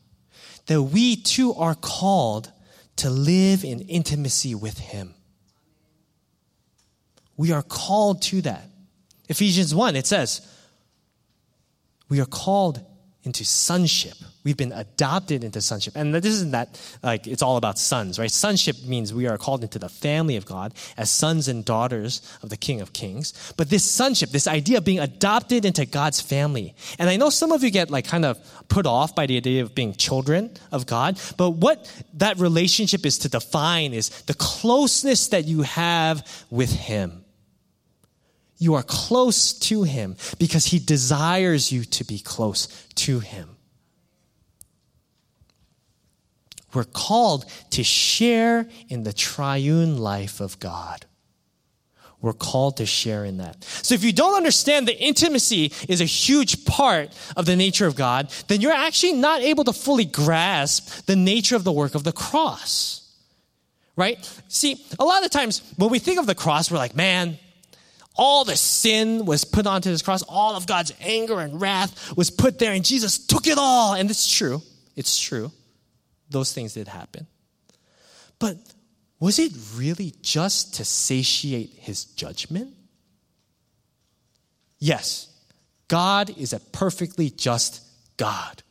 that 0.66 0.82
we 0.82 1.16
too 1.16 1.54
are 1.54 1.74
called 1.74 2.52
to 2.96 3.10
live 3.10 3.64
in 3.64 3.80
intimacy 3.80 4.54
with 4.54 4.78
Him. 4.78 5.14
We 7.42 7.50
are 7.50 7.64
called 7.64 8.22
to 8.22 8.40
that. 8.42 8.70
Ephesians 9.28 9.74
1, 9.74 9.96
it 9.96 10.06
says, 10.06 10.48
we 12.08 12.20
are 12.20 12.24
called 12.24 12.80
into 13.24 13.44
sonship. 13.44 14.14
We've 14.44 14.56
been 14.56 14.70
adopted 14.70 15.42
into 15.42 15.60
sonship. 15.60 15.96
And 15.96 16.14
this 16.14 16.24
isn't 16.24 16.52
that 16.52 16.80
like 17.02 17.26
it's 17.26 17.42
all 17.42 17.56
about 17.56 17.80
sons, 17.80 18.16
right? 18.16 18.30
Sonship 18.30 18.76
means 18.84 19.12
we 19.12 19.26
are 19.26 19.36
called 19.38 19.64
into 19.64 19.80
the 19.80 19.88
family 19.88 20.36
of 20.36 20.46
God 20.46 20.72
as 20.96 21.10
sons 21.10 21.48
and 21.48 21.64
daughters 21.64 22.22
of 22.44 22.48
the 22.48 22.56
King 22.56 22.80
of 22.80 22.92
Kings. 22.92 23.52
But 23.56 23.70
this 23.70 23.82
sonship, 23.82 24.30
this 24.30 24.46
idea 24.46 24.78
of 24.78 24.84
being 24.84 25.00
adopted 25.00 25.64
into 25.64 25.84
God's 25.84 26.20
family. 26.20 26.76
And 27.00 27.10
I 27.10 27.16
know 27.16 27.28
some 27.28 27.50
of 27.50 27.64
you 27.64 27.72
get 27.72 27.90
like 27.90 28.06
kind 28.06 28.24
of 28.24 28.38
put 28.68 28.86
off 28.86 29.16
by 29.16 29.26
the 29.26 29.36
idea 29.36 29.62
of 29.64 29.74
being 29.74 29.94
children 29.94 30.52
of 30.70 30.86
God, 30.86 31.18
but 31.36 31.50
what 31.50 31.92
that 32.14 32.38
relationship 32.38 33.04
is 33.04 33.18
to 33.18 33.28
define 33.28 33.94
is 33.94 34.10
the 34.26 34.34
closeness 34.34 35.26
that 35.28 35.44
you 35.46 35.62
have 35.62 36.24
with 36.48 36.72
Him. 36.72 37.21
You 38.62 38.74
are 38.74 38.84
close 38.84 39.52
to 39.54 39.82
Him 39.82 40.14
because 40.38 40.66
He 40.66 40.78
desires 40.78 41.72
you 41.72 41.84
to 41.84 42.04
be 42.04 42.20
close 42.20 42.68
to 42.94 43.18
Him. 43.18 43.56
We're 46.72 46.84
called 46.84 47.44
to 47.70 47.82
share 47.82 48.68
in 48.88 49.02
the 49.02 49.12
triune 49.12 49.98
life 49.98 50.40
of 50.40 50.60
God. 50.60 51.06
We're 52.20 52.34
called 52.34 52.76
to 52.76 52.86
share 52.86 53.24
in 53.24 53.38
that. 53.38 53.64
So 53.64 53.96
if 53.96 54.04
you 54.04 54.12
don't 54.12 54.36
understand 54.36 54.86
the 54.86 54.96
intimacy 54.96 55.72
is 55.88 56.00
a 56.00 56.04
huge 56.04 56.64
part 56.64 57.10
of 57.36 57.46
the 57.46 57.56
nature 57.56 57.88
of 57.88 57.96
God, 57.96 58.30
then 58.46 58.60
you're 58.60 58.70
actually 58.70 59.14
not 59.14 59.40
able 59.42 59.64
to 59.64 59.72
fully 59.72 60.04
grasp 60.04 61.06
the 61.06 61.16
nature 61.16 61.56
of 61.56 61.64
the 61.64 61.72
work 61.72 61.96
of 61.96 62.04
the 62.04 62.12
cross. 62.12 63.12
Right? 63.96 64.24
See, 64.46 64.86
a 65.00 65.04
lot 65.04 65.24
of 65.24 65.32
times 65.32 65.62
when 65.76 65.90
we 65.90 65.98
think 65.98 66.20
of 66.20 66.26
the 66.26 66.36
cross, 66.36 66.70
we're 66.70 66.78
like, 66.78 66.94
man, 66.94 67.40
all 68.14 68.44
the 68.44 68.56
sin 68.56 69.24
was 69.24 69.44
put 69.44 69.66
onto 69.66 69.90
this 69.90 70.02
cross. 70.02 70.22
All 70.22 70.54
of 70.54 70.66
God's 70.66 70.92
anger 71.00 71.40
and 71.40 71.60
wrath 71.60 72.16
was 72.16 72.30
put 72.30 72.58
there, 72.58 72.72
and 72.72 72.84
Jesus 72.84 73.18
took 73.26 73.46
it 73.46 73.58
all. 73.58 73.94
And 73.94 74.10
it's 74.10 74.30
true. 74.30 74.62
It's 74.96 75.18
true. 75.18 75.50
Those 76.28 76.52
things 76.52 76.74
did 76.74 76.88
happen. 76.88 77.26
But 78.38 78.56
was 79.20 79.38
it 79.38 79.52
really 79.76 80.14
just 80.20 80.74
to 80.74 80.84
satiate 80.84 81.70
his 81.74 82.04
judgment? 82.04 82.74
Yes. 84.78 85.28
God 85.88 86.36
is 86.38 86.52
a 86.52 86.58
perfectly 86.58 87.30
just 87.30 87.82
God. 88.16 88.62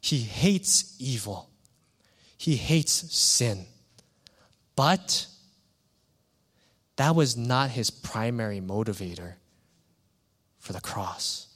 He 0.00 0.18
hates 0.18 0.94
evil, 0.98 1.50
he 2.38 2.56
hates 2.56 2.92
sin. 3.14 3.66
But 4.76 5.26
that 6.96 7.14
was 7.14 7.36
not 7.36 7.70
his 7.70 7.90
primary 7.90 8.60
motivator 8.60 9.34
for 10.58 10.72
the 10.72 10.80
cross. 10.80 11.48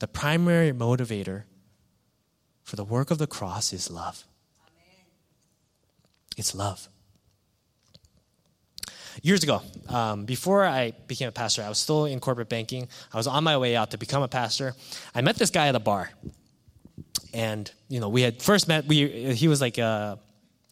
The 0.00 0.08
primary 0.08 0.72
motivator 0.72 1.44
for 2.64 2.76
the 2.76 2.84
work 2.84 3.10
of 3.10 3.18
the 3.18 3.26
cross 3.26 3.72
is 3.72 3.90
love. 3.90 4.24
Amen. 4.66 5.06
It's 6.36 6.54
love. 6.54 6.88
Years 9.22 9.42
ago, 9.42 9.60
um, 9.88 10.24
before 10.24 10.64
I 10.64 10.92
became 11.06 11.28
a 11.28 11.32
pastor, 11.32 11.62
I 11.62 11.68
was 11.68 11.78
still 11.78 12.06
in 12.06 12.20
corporate 12.20 12.48
banking. 12.48 12.88
I 13.12 13.16
was 13.16 13.26
on 13.26 13.44
my 13.44 13.56
way 13.58 13.76
out 13.76 13.90
to 13.90 13.98
become 13.98 14.22
a 14.22 14.28
pastor. 14.28 14.74
I 15.14 15.20
met 15.20 15.36
this 15.36 15.50
guy 15.50 15.68
at 15.68 15.74
a 15.74 15.80
bar, 15.80 16.10
and 17.34 17.70
you 17.88 18.00
know, 18.00 18.08
we 18.08 18.22
had 18.22 18.40
first 18.40 18.68
met. 18.68 18.86
We 18.86 19.34
he 19.34 19.48
was 19.48 19.60
like 19.60 19.78
uh, 19.78 20.16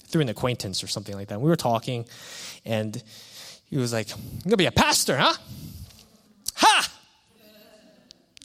through 0.09 0.23
an 0.23 0.29
acquaintance 0.29 0.83
or 0.83 0.87
something 0.87 1.15
like 1.15 1.29
that. 1.29 1.41
We 1.41 1.51
were 1.51 1.57
talking, 1.57 2.07
and 2.65 3.03
he 3.71 3.77
was 3.77 3.93
like, 3.93 4.09
"You're 4.09 4.45
gonna 4.45 4.57
be 4.57 4.67
a 4.67 4.73
pastor, 4.73 5.17
huh?" 5.17 5.35
Ha! 6.57 6.93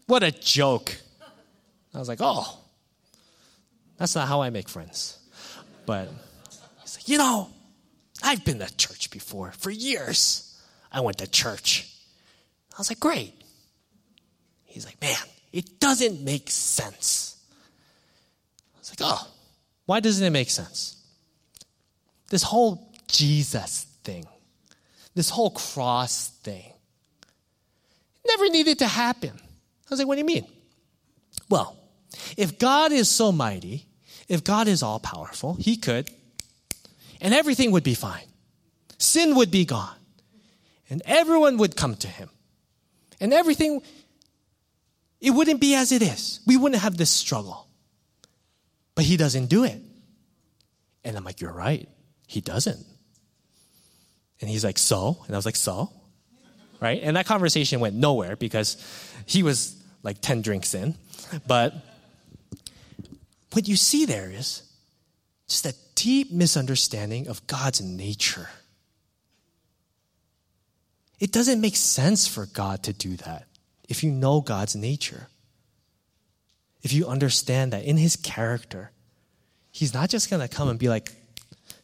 What 0.08 0.24
a 0.24 0.32
joke! 0.32 0.98
I 1.94 2.00
was 2.00 2.08
like, 2.08 2.20
"Oh, 2.22 2.60
that's 3.98 4.16
not 4.16 4.28
how 4.28 4.42
I 4.42 4.50
make 4.50 4.70
friends." 4.70 5.18
But 5.86 6.10
he's 6.82 6.96
like, 6.98 7.08
"You 7.08 7.18
know, 7.18 7.50
I've 8.22 8.44
been 8.44 8.60
to 8.60 8.76
church 8.76 9.12
before 9.12 9.52
for 9.54 9.72
years. 9.72 10.58
I 10.92 11.02
went 11.02 11.20
to 11.20 11.28
church." 11.28 11.90
I 12.74 12.78
was 12.78 12.90
like, 12.90 13.00
"Great." 13.00 13.34
He's 14.66 14.86
like, 14.86 15.00
"Man, 15.02 15.18
it 15.52 15.80
doesn't 15.80 16.22
make 16.22 16.50
sense." 16.50 17.38
I 18.76 18.80
was 18.80 18.90
like, 18.90 19.00
"Oh, 19.02 19.28
why 19.86 20.00
doesn't 20.00 20.26
it 20.26 20.32
make 20.32 20.50
sense?" 20.50 20.98
This 22.30 22.44
whole 22.44 22.92
Jesus 23.08 23.86
thing, 24.04 24.28
this 25.16 25.30
whole 25.30 25.52
cross 25.52 26.30
thing, 26.44 26.74
never 28.28 28.50
needed 28.50 28.80
to 28.80 28.88
happen. 28.88 29.32
I 29.34 29.90
was 29.90 30.00
like, 30.00 30.08
what 30.08 30.16
do 30.16 30.20
you 30.20 30.26
mean? 30.26 30.48
Well, 31.50 31.78
if 32.38 32.58
God 32.58 32.92
is 32.92 33.10
so 33.10 33.32
mighty, 33.32 33.86
if 34.28 34.44
God 34.44 34.68
is 34.68 34.82
all 34.82 35.00
powerful, 35.00 35.56
he 35.56 35.78
could, 35.78 36.10
and 37.22 37.34
everything 37.34 37.72
would 37.72 37.84
be 37.84 37.96
fine. 37.96 38.26
Sin 38.98 39.36
would 39.36 39.52
be 39.52 39.66
gone, 39.66 39.96
and 40.90 41.02
everyone 41.06 41.58
would 41.58 41.76
come 41.76 41.96
to 41.96 42.08
him. 42.08 42.30
And 43.20 43.34
everything, 43.34 43.82
it 45.22 45.32
wouldn't 45.32 45.62
be 45.62 45.76
as 45.76 45.92
it 45.92 46.02
is. 46.02 46.40
We 46.46 46.58
wouldn't 46.58 46.82
have 46.82 46.98
this 46.98 47.10
struggle. 47.10 47.68
But 48.96 49.06
he 49.06 49.18
doesn't 49.18 49.48
do 49.48 49.64
it. 49.64 49.82
And 51.04 51.18
I'm 51.18 51.24
like, 51.24 51.42
you're 51.42 51.54
right. 51.54 51.88
He 52.28 52.42
doesn't. 52.42 52.86
And 54.44 54.50
he's 54.50 54.66
like, 54.66 54.78
So? 54.78 55.20
And 55.26 55.34
I 55.34 55.38
was 55.38 55.46
like, 55.46 55.56
So? 55.56 55.90
Right? 56.82 57.00
And 57.02 57.16
that 57.16 57.26
conversation 57.26 57.80
went 57.80 57.96
nowhere 57.96 58.36
because 58.36 58.76
he 59.26 59.42
was 59.42 59.82
like 60.04 60.20
10 60.20 60.42
drinks 60.42 60.74
in. 60.74 60.96
But 61.48 61.74
what 63.54 63.70
you 63.70 63.78
see 63.78 64.04
there 64.04 64.30
is 64.30 64.64
just 65.48 65.66
a 65.66 65.74
deep 65.96 66.30
misunderstanding 66.34 67.30
of 67.30 67.48
God's 67.48 67.80
nature. 67.80 68.50
It 71.22 71.32
doesn't 71.32 71.62
make 71.62 71.78
sense 71.78 72.28
for 72.28 72.46
God 72.46 72.84
to 72.84 72.92
do 72.92 73.16
that 73.16 73.48
if 73.88 74.04
you 74.04 74.12
know 74.12 74.42
God's 74.42 74.76
nature. 74.76 75.28
If 76.82 76.92
you 76.92 77.08
understand 77.08 77.72
that 77.72 77.86
in 77.86 77.96
his 77.96 78.18
character, 78.18 78.92
he's 79.72 79.94
not 79.94 80.10
just 80.10 80.30
going 80.30 80.42
to 80.46 80.54
come 80.54 80.68
and 80.68 80.78
be 80.78 80.90
like, 80.90 81.14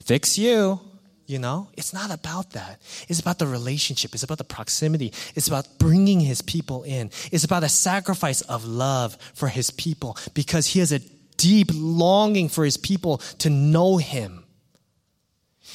fix 0.03 0.37
you. 0.37 0.81
You 1.29 1.37
know, 1.37 1.69
it's 1.77 1.93
not 1.93 2.09
about 2.09 2.53
that. 2.53 2.81
It's 3.07 3.19
about 3.19 3.37
the 3.37 3.45
relationship. 3.45 4.15
It's 4.15 4.23
about 4.23 4.39
the 4.39 4.43
proximity. 4.43 5.13
It's 5.35 5.47
about 5.47 5.77
bringing 5.77 6.19
his 6.19 6.41
people 6.41 6.81
in. 6.81 7.11
It's 7.31 7.43
about 7.43 7.63
a 7.63 7.69
sacrifice 7.69 8.41
of 8.41 8.65
love 8.65 9.15
for 9.35 9.47
his 9.47 9.69
people 9.69 10.17
because 10.33 10.65
he 10.65 10.79
has 10.79 10.91
a 10.91 10.97
deep 11.37 11.69
longing 11.71 12.49
for 12.49 12.65
his 12.65 12.77
people 12.77 13.19
to 13.37 13.51
know 13.51 13.97
him. 13.97 14.43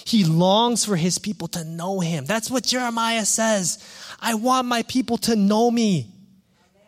He 0.04 0.24
longs 0.24 0.84
for 0.84 0.96
his 0.96 1.20
people 1.20 1.46
to 1.46 1.62
know 1.62 2.00
him. 2.00 2.24
That's 2.24 2.50
what 2.50 2.64
Jeremiah 2.64 3.24
says. 3.24 3.78
I 4.20 4.34
want 4.34 4.66
my 4.66 4.82
people 4.82 5.18
to 5.18 5.36
know 5.36 5.70
me, 5.70 6.10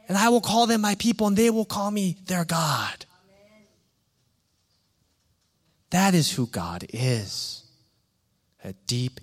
and 0.08 0.18
I 0.18 0.28
will 0.30 0.40
call 0.40 0.66
them 0.66 0.80
my 0.80 0.96
people, 0.96 1.28
and 1.28 1.36
they 1.36 1.50
will 1.50 1.64
call 1.64 1.92
me 1.92 2.16
their 2.26 2.44
God. 2.44 3.06
That 5.90 6.16
is 6.16 6.32
who 6.32 6.48
God 6.48 6.84
is 6.92 7.62
a 8.66 8.72
deep, 8.86 9.20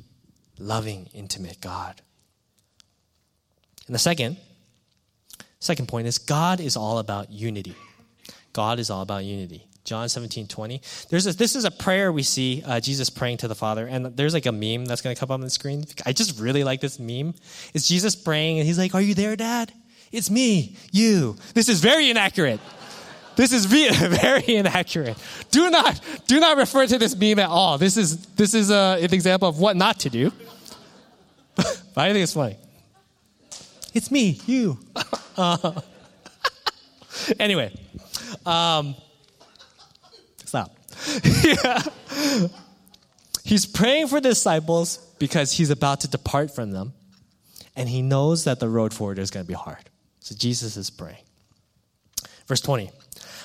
loving, 0.57 1.09
intimate 1.13 1.59
God. 1.61 2.01
And 3.85 3.93
the 3.93 3.99
second, 3.99 4.37
second 5.59 5.87
point 5.87 6.07
is 6.07 6.17
God 6.17 6.61
is 6.61 6.77
all 6.77 6.97
about 6.97 7.29
unity. 7.29 7.75
God 8.53 8.79
is 8.79 8.89
all 8.89 9.01
about 9.01 9.25
unity. 9.25 9.67
John 9.83 10.07
17, 10.07 10.47
20. 10.47 10.81
There's 11.09 11.27
a, 11.27 11.33
this 11.33 11.57
is 11.57 11.65
a 11.65 11.71
prayer 11.71 12.09
we 12.13 12.23
see 12.23 12.63
uh, 12.65 12.79
Jesus 12.79 13.09
praying 13.09 13.37
to 13.37 13.49
the 13.49 13.55
Father, 13.55 13.85
and 13.85 14.05
there's 14.15 14.33
like 14.33 14.45
a 14.45 14.51
meme 14.53 14.85
that's 14.85 15.01
going 15.01 15.13
to 15.13 15.19
come 15.19 15.27
up 15.27 15.33
on 15.33 15.41
the 15.41 15.49
screen. 15.49 15.83
I 16.05 16.13
just 16.13 16.39
really 16.39 16.63
like 16.63 16.79
this 16.79 16.99
meme. 16.99 17.33
It's 17.73 17.85
Jesus 17.85 18.15
praying, 18.15 18.59
and 18.59 18.67
he's 18.67 18.77
like, 18.77 18.95
Are 18.95 19.01
you 19.01 19.13
there, 19.13 19.35
Dad? 19.35 19.73
It's 20.13 20.29
me, 20.29 20.77
you. 20.93 21.35
This 21.53 21.67
is 21.67 21.81
very 21.81 22.09
inaccurate. 22.09 22.61
This 23.35 23.51
is 23.51 23.65
very 23.65 24.55
inaccurate. 24.55 25.17
Do 25.51 25.69
not, 25.69 25.99
do 26.27 26.39
not 26.39 26.57
refer 26.57 26.85
to 26.85 26.97
this 26.97 27.15
meme 27.15 27.39
at 27.39 27.49
all. 27.49 27.77
This 27.77 27.97
is, 27.97 28.25
this 28.27 28.53
is 28.53 28.71
uh, 28.71 28.97
an 29.01 29.13
example 29.13 29.47
of 29.47 29.59
what 29.59 29.75
not 29.75 29.99
to 30.01 30.09
do. 30.09 30.31
I 31.95 32.11
think 32.11 32.23
it's 32.23 32.33
funny. 32.33 32.57
It's 33.93 34.09
me, 34.09 34.39
you. 34.47 34.79
Uh, 35.37 35.81
anyway, 37.39 37.71
um, 38.45 38.95
stop. 40.45 40.75
yeah. 41.43 41.81
He's 43.43 43.65
praying 43.65 44.07
for 44.07 44.19
the 44.19 44.29
disciples 44.29 44.97
because 45.19 45.51
he's 45.51 45.69
about 45.69 46.01
to 46.01 46.07
depart 46.07 46.55
from 46.55 46.71
them, 46.71 46.93
and 47.75 47.87
he 47.87 48.01
knows 48.01 48.45
that 48.45 48.59
the 48.59 48.69
road 48.69 48.93
forward 48.93 49.19
is 49.19 49.29
going 49.29 49.45
to 49.45 49.47
be 49.47 49.53
hard. 49.53 49.89
So 50.21 50.33
Jesus 50.33 50.77
is 50.77 50.89
praying. 50.89 51.21
Verse 52.47 52.61
20 52.61 52.89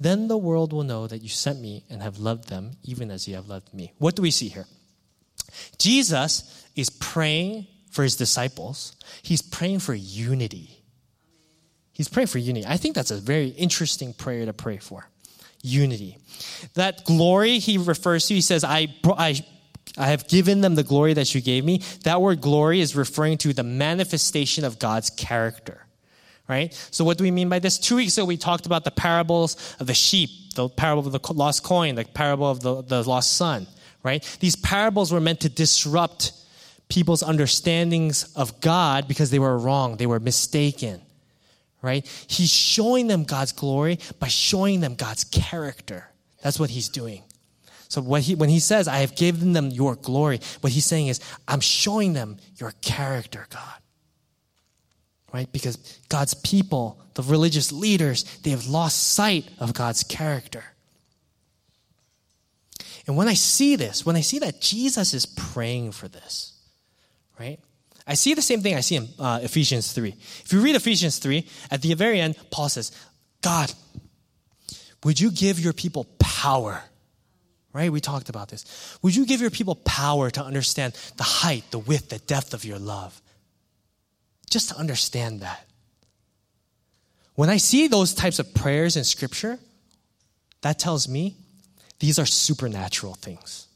Then 0.00 0.28
the 0.28 0.38
world 0.38 0.72
will 0.72 0.82
know 0.82 1.06
that 1.06 1.22
you 1.22 1.28
sent 1.28 1.60
me 1.60 1.84
and 1.90 2.00
have 2.00 2.18
loved 2.18 2.48
them 2.48 2.72
even 2.82 3.10
as 3.10 3.28
you 3.28 3.34
have 3.34 3.48
loved 3.48 3.74
me. 3.74 3.92
What 3.98 4.16
do 4.16 4.22
we 4.22 4.30
see 4.30 4.48
here? 4.48 4.64
Jesus 5.78 6.66
is 6.74 6.88
praying 6.88 7.66
for 7.90 8.02
his 8.02 8.16
disciples, 8.16 8.96
he's 9.22 9.42
praying 9.42 9.80
for 9.80 9.94
unity. 9.94 10.76
He's 11.92 12.08
praying 12.08 12.28
for 12.28 12.38
unity. 12.38 12.66
I 12.66 12.78
think 12.78 12.94
that's 12.94 13.10
a 13.10 13.18
very 13.18 13.48
interesting 13.48 14.14
prayer 14.14 14.46
to 14.46 14.54
pray 14.54 14.78
for. 14.78 15.06
Unity. 15.60 16.16
That 16.72 17.04
glory 17.04 17.58
he 17.58 17.76
refers 17.76 18.26
to, 18.28 18.34
he 18.34 18.40
says, 18.40 18.64
I, 18.64 18.94
I, 19.04 19.44
I 19.98 20.06
have 20.06 20.26
given 20.26 20.62
them 20.62 20.76
the 20.76 20.82
glory 20.82 21.12
that 21.12 21.34
you 21.34 21.42
gave 21.42 21.62
me. 21.62 21.82
That 22.04 22.22
word 22.22 22.40
glory 22.40 22.80
is 22.80 22.96
referring 22.96 23.36
to 23.38 23.52
the 23.52 23.64
manifestation 23.64 24.64
of 24.64 24.78
God's 24.78 25.10
character 25.10 25.84
right? 26.50 26.74
So 26.90 27.04
what 27.04 27.16
do 27.16 27.22
we 27.22 27.30
mean 27.30 27.48
by 27.48 27.60
this? 27.60 27.78
Two 27.78 27.94
weeks 27.94 28.18
ago, 28.18 28.24
we 28.24 28.36
talked 28.36 28.66
about 28.66 28.82
the 28.82 28.90
parables 28.90 29.56
of 29.78 29.86
the 29.86 29.94
sheep, 29.94 30.30
the 30.56 30.68
parable 30.68 31.06
of 31.06 31.12
the 31.12 31.32
lost 31.32 31.62
coin, 31.62 31.94
the 31.94 32.04
parable 32.04 32.50
of 32.50 32.58
the, 32.60 32.82
the 32.82 33.08
lost 33.08 33.34
son, 33.34 33.68
right? 34.02 34.20
These 34.40 34.56
parables 34.56 35.12
were 35.12 35.20
meant 35.20 35.40
to 35.40 35.48
disrupt 35.48 36.32
people's 36.88 37.22
understandings 37.22 38.24
of 38.34 38.60
God 38.60 39.06
because 39.06 39.30
they 39.30 39.38
were 39.38 39.56
wrong, 39.56 39.96
they 39.96 40.06
were 40.06 40.18
mistaken, 40.18 41.00
right? 41.82 42.04
He's 42.26 42.52
showing 42.52 43.06
them 43.06 43.22
God's 43.22 43.52
glory 43.52 44.00
by 44.18 44.26
showing 44.26 44.80
them 44.80 44.96
God's 44.96 45.22
character. 45.22 46.08
That's 46.42 46.58
what 46.58 46.70
he's 46.70 46.88
doing. 46.88 47.22
So 47.86 48.02
he, 48.14 48.34
when 48.34 48.48
he 48.48 48.58
says, 48.58 48.88
I 48.88 48.98
have 48.98 49.14
given 49.14 49.52
them 49.52 49.70
your 49.70 49.94
glory, 49.94 50.40
what 50.62 50.72
he's 50.72 50.86
saying 50.86 51.06
is, 51.06 51.20
I'm 51.46 51.60
showing 51.60 52.12
them 52.12 52.38
your 52.56 52.72
character, 52.80 53.46
God 53.50 53.80
right? 55.32 55.50
Because 55.52 55.76
God's 56.08 56.34
people, 56.34 57.00
the 57.14 57.22
religious 57.22 57.72
leaders, 57.72 58.24
they 58.42 58.50
have 58.50 58.66
lost 58.66 59.14
sight 59.14 59.48
of 59.58 59.74
God's 59.74 60.02
character. 60.02 60.64
And 63.06 63.16
when 63.16 63.28
I 63.28 63.34
see 63.34 63.76
this, 63.76 64.04
when 64.04 64.16
I 64.16 64.20
see 64.20 64.38
that 64.40 64.60
Jesus 64.60 65.14
is 65.14 65.26
praying 65.26 65.92
for 65.92 66.08
this, 66.08 66.52
right? 67.38 67.58
I 68.06 68.14
see 68.14 68.34
the 68.34 68.42
same 68.42 68.60
thing 68.60 68.74
I 68.74 68.80
see 68.80 68.96
in 68.96 69.08
uh, 69.18 69.40
Ephesians 69.42 69.92
3. 69.92 70.10
If 70.44 70.52
you 70.52 70.60
read 70.60 70.76
Ephesians 70.76 71.18
3, 71.18 71.46
at 71.70 71.82
the 71.82 71.94
very 71.94 72.20
end, 72.20 72.36
Paul 72.50 72.68
says, 72.68 72.92
God, 73.40 73.72
would 75.04 75.20
you 75.20 75.30
give 75.30 75.60
your 75.60 75.72
people 75.72 76.04
power? 76.18 76.82
Right? 77.72 77.90
We 77.90 78.00
talked 78.00 78.28
about 78.28 78.48
this. 78.48 78.98
Would 79.02 79.14
you 79.14 79.26
give 79.26 79.40
your 79.40 79.50
people 79.50 79.76
power 79.76 80.28
to 80.30 80.42
understand 80.42 80.94
the 81.16 81.22
height, 81.22 81.64
the 81.70 81.78
width, 81.78 82.08
the 82.08 82.18
depth 82.18 82.52
of 82.52 82.64
your 82.64 82.78
love? 82.78 83.20
Just 84.50 84.68
to 84.68 84.76
understand 84.76 85.40
that. 85.40 85.64
When 87.34 87.48
I 87.48 87.56
see 87.56 87.88
those 87.88 88.12
types 88.12 88.38
of 88.38 88.52
prayers 88.52 88.96
in 88.96 89.04
Scripture, 89.04 89.58
that 90.60 90.78
tells 90.78 91.08
me 91.08 91.36
these 92.00 92.18
are 92.18 92.26
supernatural 92.26 93.14
things. 93.14 93.66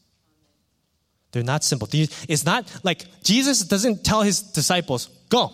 They're 1.33 1.43
not 1.43 1.65
simple. 1.65 1.89
It's 1.93 2.45
not 2.45 2.71
like 2.85 3.07
Jesus 3.23 3.63
doesn't 3.63 4.05
tell 4.05 4.23
his 4.23 4.41
disciples, 4.41 5.09
go, 5.31 5.53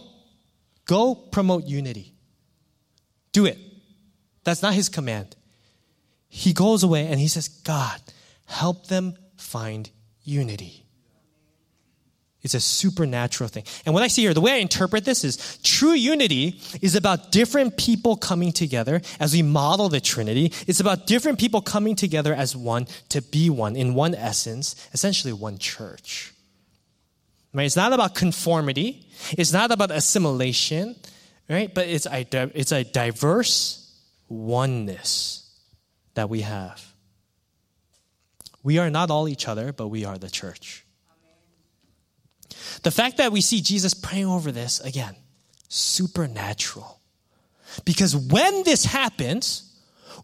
go 0.86 1.14
promote 1.14 1.64
unity. 1.64 2.12
Do 3.32 3.46
it. 3.46 3.58
That's 4.44 4.62
not 4.62 4.74
his 4.74 4.88
command. 4.88 5.36
He 6.28 6.52
goes 6.52 6.82
away 6.82 7.06
and 7.06 7.18
he 7.18 7.28
says, 7.28 7.48
God, 7.48 8.00
help 8.46 8.88
them 8.88 9.16
find 9.36 9.88
unity. 10.22 10.84
It's 12.42 12.54
a 12.54 12.60
supernatural 12.60 13.48
thing. 13.48 13.64
And 13.84 13.94
what 13.94 14.02
I 14.02 14.08
see 14.08 14.22
here, 14.22 14.32
the 14.32 14.40
way 14.40 14.52
I 14.52 14.56
interpret 14.56 15.04
this 15.04 15.24
is 15.24 15.58
true 15.62 15.92
unity 15.92 16.60
is 16.80 16.94
about 16.94 17.32
different 17.32 17.76
people 17.76 18.16
coming 18.16 18.50
together 18.50 19.02
as 19.18 19.34
we 19.34 19.42
model 19.42 19.90
the 19.90 20.00
Trinity. 20.00 20.52
It's 20.66 20.80
about 20.80 21.06
different 21.06 21.38
people 21.38 21.60
coming 21.60 21.96
together 21.96 22.32
as 22.32 22.56
one 22.56 22.86
to 23.10 23.20
be 23.20 23.50
one 23.50 23.76
in 23.76 23.92
one 23.94 24.14
essence, 24.14 24.74
essentially 24.94 25.34
one 25.34 25.58
church. 25.58 26.32
Right? 27.52 27.64
It's 27.64 27.76
not 27.76 27.92
about 27.92 28.14
conformity. 28.14 29.06
It's 29.32 29.52
not 29.52 29.70
about 29.70 29.90
assimilation, 29.90 30.96
right? 31.48 31.72
But 31.74 31.88
it's 31.88 32.06
a, 32.06 32.26
it's 32.54 32.72
a 32.72 32.84
diverse 32.84 33.94
oneness 34.28 35.50
that 36.14 36.30
we 36.30 36.40
have. 36.40 36.86
We 38.62 38.78
are 38.78 38.88
not 38.88 39.10
all 39.10 39.28
each 39.28 39.46
other, 39.46 39.72
but 39.74 39.88
we 39.88 40.06
are 40.06 40.16
the 40.16 40.30
church. 40.30 40.86
The 42.82 42.90
fact 42.90 43.18
that 43.18 43.32
we 43.32 43.40
see 43.40 43.60
Jesus 43.60 43.94
praying 43.94 44.26
over 44.26 44.52
this, 44.52 44.80
again, 44.80 45.14
supernatural. 45.68 47.00
Because 47.84 48.16
when 48.16 48.64
this 48.64 48.84
happens, 48.84 49.70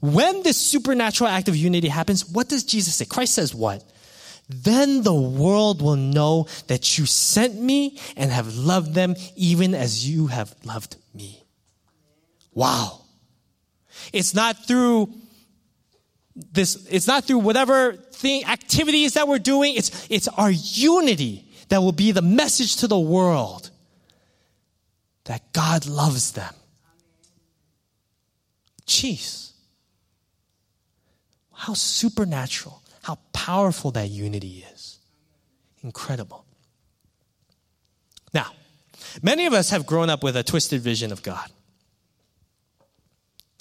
when 0.00 0.42
this 0.42 0.56
supernatural 0.56 1.28
act 1.28 1.48
of 1.48 1.56
unity 1.56 1.88
happens, 1.88 2.28
what 2.28 2.48
does 2.48 2.64
Jesus 2.64 2.96
say? 2.96 3.04
Christ 3.04 3.34
says 3.34 3.54
what? 3.54 3.84
Then 4.48 5.02
the 5.02 5.14
world 5.14 5.82
will 5.82 5.96
know 5.96 6.46
that 6.68 6.98
you 6.98 7.06
sent 7.06 7.60
me 7.60 7.98
and 8.16 8.30
have 8.30 8.56
loved 8.56 8.94
them 8.94 9.16
even 9.34 9.74
as 9.74 10.08
you 10.08 10.28
have 10.28 10.54
loved 10.64 10.96
me. 11.14 11.42
Wow. 12.52 13.02
It's 14.12 14.34
not 14.34 14.66
through 14.66 15.12
this, 16.52 16.86
it's 16.90 17.06
not 17.06 17.24
through 17.24 17.38
whatever 17.38 17.94
thing, 17.94 18.44
activities 18.44 19.14
that 19.14 19.26
we're 19.26 19.38
doing. 19.38 19.74
It's, 19.74 20.06
it's 20.10 20.28
our 20.28 20.50
unity 20.50 21.45
that 21.68 21.82
will 21.82 21.92
be 21.92 22.12
the 22.12 22.22
message 22.22 22.76
to 22.76 22.86
the 22.86 22.98
world 22.98 23.70
that 25.24 25.52
God 25.52 25.86
loves 25.86 26.32
them. 26.32 26.54
Jeez. 28.86 29.52
How 31.52 31.74
supernatural, 31.74 32.82
how 33.02 33.18
powerful 33.32 33.90
that 33.92 34.08
unity 34.08 34.64
is. 34.72 34.98
Incredible. 35.82 36.44
Now, 38.32 38.52
many 39.22 39.46
of 39.46 39.52
us 39.52 39.70
have 39.70 39.86
grown 39.86 40.10
up 40.10 40.22
with 40.22 40.36
a 40.36 40.42
twisted 40.42 40.80
vision 40.80 41.12
of 41.12 41.22
God. 41.22 41.50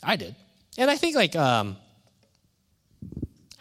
I 0.04 0.16
did. 0.16 0.36
And 0.78 0.92
I 0.92 0.98
think, 0.98 1.16
like, 1.16 1.36
um, 1.36 1.78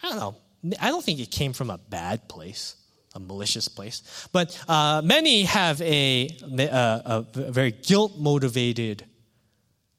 I 0.03 0.09
don't 0.09 0.17
know, 0.17 0.35
I 0.79 0.89
don't 0.89 1.03
think 1.03 1.19
it 1.19 1.31
came 1.31 1.53
from 1.53 1.69
a 1.69 1.77
bad 1.77 2.27
place 2.27 2.75
a 3.15 3.19
malicious 3.19 3.67
place. 3.67 4.27
But 4.31 4.61
uh, 4.67 5.01
many 5.03 5.43
have 5.43 5.81
a, 5.81 6.29
a, 6.59 7.25
a 7.35 7.51
very 7.51 7.71
guilt 7.71 8.17
motivated 8.17 9.05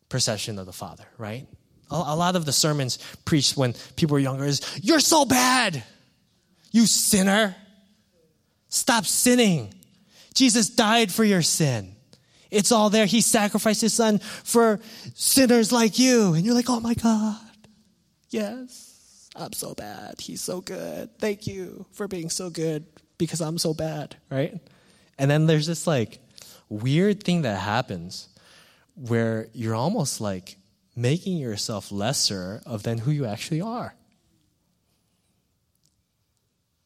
procession 0.09 0.59
of 0.59 0.67
the 0.67 0.73
Father, 0.73 1.05
right? 1.19 1.47
A, 1.91 1.95
a 1.95 2.17
lot 2.17 2.37
of 2.37 2.45
the 2.45 2.53
sermons 2.53 2.99
preached 3.25 3.57
when 3.57 3.75
people 3.97 4.15
were 4.15 4.21
younger 4.21 4.45
is, 4.45 4.61
You're 4.83 5.01
so 5.01 5.25
bad, 5.25 5.83
you 6.71 6.87
sinner. 6.87 7.57
Stop 8.69 9.07
sinning. 9.07 9.73
Jesus 10.35 10.69
died 10.69 11.11
for 11.11 11.25
your 11.25 11.41
sin. 11.41 11.95
It's 12.51 12.71
all 12.71 12.91
there. 12.91 13.07
He 13.07 13.23
sacrificed 13.23 13.81
his 13.81 13.95
son 13.95 14.19
for 14.19 14.81
sinners 15.15 15.73
like 15.73 15.99
you. 15.99 16.35
And 16.35 16.45
you're 16.45 16.55
like, 16.55 16.69
oh 16.69 16.81
my 16.81 16.95
God. 16.95 17.41
Yes, 18.29 19.31
I'm 19.35 19.53
so 19.53 19.75
bad. 19.75 20.21
He's 20.21 20.43
so 20.43 20.61
good. 20.61 21.19
Thank 21.19 21.47
you 21.47 21.87
for 21.93 22.07
being 22.07 22.29
so 22.29 22.51
good 22.51 22.85
because 23.19 23.41
I'm 23.41 23.59
so 23.59 23.75
bad, 23.75 24.17
right? 24.31 24.59
And 25.19 25.31
then 25.31 25.47
there's 25.47 25.67
this 25.67 25.87
like 25.87 26.19
weird 26.69 27.23
thing 27.23 27.43
that 27.43 27.61
happens 27.61 28.29
where 28.95 29.49
you're 29.53 29.75
almost 29.75 30.21
like 30.21 30.57
making 30.95 31.37
yourself 31.37 31.93
lesser 31.93 32.63
of 32.65 32.83
than 32.83 32.99
who 32.99 33.11
you 33.11 33.27
actually 33.27 33.61
are. 33.61 33.95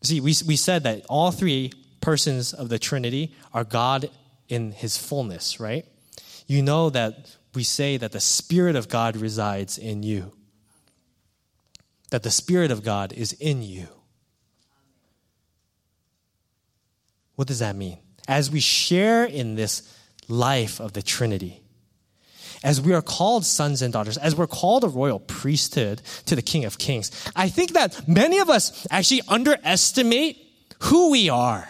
See, 0.03 0.21
we, 0.21 0.35
we 0.47 0.57
said 0.57 0.83
that 0.85 1.05
all 1.09 1.31
three 1.31 1.73
persons 2.01 2.53
of 2.53 2.69
the 2.69 2.79
Trinity 2.79 3.35
are 3.53 3.65
God 3.65 4.11
in 4.49 4.73
his 4.73 4.97
fullness, 4.97 5.61
right? 5.61 5.87
You 6.47 6.63
know 6.63 6.91
that 6.91 7.37
we 7.55 7.63
say 7.63 7.97
that 7.97 8.13
the 8.13 8.21
Spirit 8.21 8.77
of 8.77 8.89
God 8.89 9.17
resides 9.17 9.79
in 9.79 10.03
you, 10.03 10.33
that 12.11 12.23
the 12.23 12.31
Spirit 12.31 12.71
of 12.71 12.83
God 12.83 13.13
is 13.13 13.33
in 13.35 13.63
you. 13.63 13.89
What 17.41 17.49
does 17.49 17.61
that 17.61 17.75
mean? 17.75 17.97
As 18.29 18.51
we 18.51 18.61
share 18.61 19.25
in 19.25 19.55
this 19.55 19.81
life 20.29 20.79
of 20.79 20.93
the 20.93 21.01
Trinity, 21.01 21.63
as 22.63 22.83
we 22.83 22.93
are 22.93 23.01
called 23.01 23.47
sons 23.47 23.81
and 23.81 23.95
daughters, 23.95 24.19
as 24.19 24.37
we're 24.37 24.47
called 24.47 24.85
a 24.85 24.89
royal 24.89 25.19
priesthood 25.19 26.03
to 26.27 26.37
the 26.37 26.43
King 26.43 26.67
of 26.67 26.77
Kings, 26.77 27.11
I 27.35 27.49
think 27.49 27.73
that 27.73 28.07
many 28.07 28.41
of 28.41 28.51
us 28.51 28.87
actually 28.91 29.23
underestimate 29.27 30.37
who 30.81 31.13
we 31.13 31.31
are. 31.31 31.67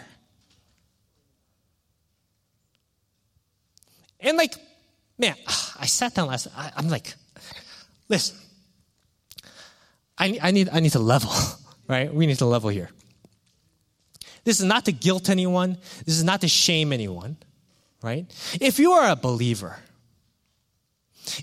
And 4.19 4.35
like, 4.35 4.55
man, 5.17 5.35
I 5.79 5.85
sat 5.85 6.15
down 6.15 6.27
last. 6.27 6.49
I, 6.53 6.73
I'm 6.75 6.89
like, 6.89 7.13
listen, 8.09 8.35
I, 10.17 10.37
I 10.41 10.51
need 10.51 10.67
I 10.67 10.81
need 10.81 10.91
to 10.91 10.99
level, 10.99 11.31
right? 11.87 12.13
We 12.13 12.27
need 12.27 12.39
to 12.39 12.45
level 12.45 12.69
here. 12.69 12.89
This 14.43 14.59
is 14.59 14.65
not 14.65 14.85
to 14.85 14.91
guilt 14.91 15.29
anyone. 15.29 15.77
This 16.05 16.17
is 16.17 16.23
not 16.23 16.41
to 16.41 16.47
shame 16.47 16.91
anyone, 16.91 17.37
right? 18.01 18.25
If 18.59 18.79
you 18.79 18.93
are 18.93 19.11
a 19.11 19.15
believer, 19.15 19.77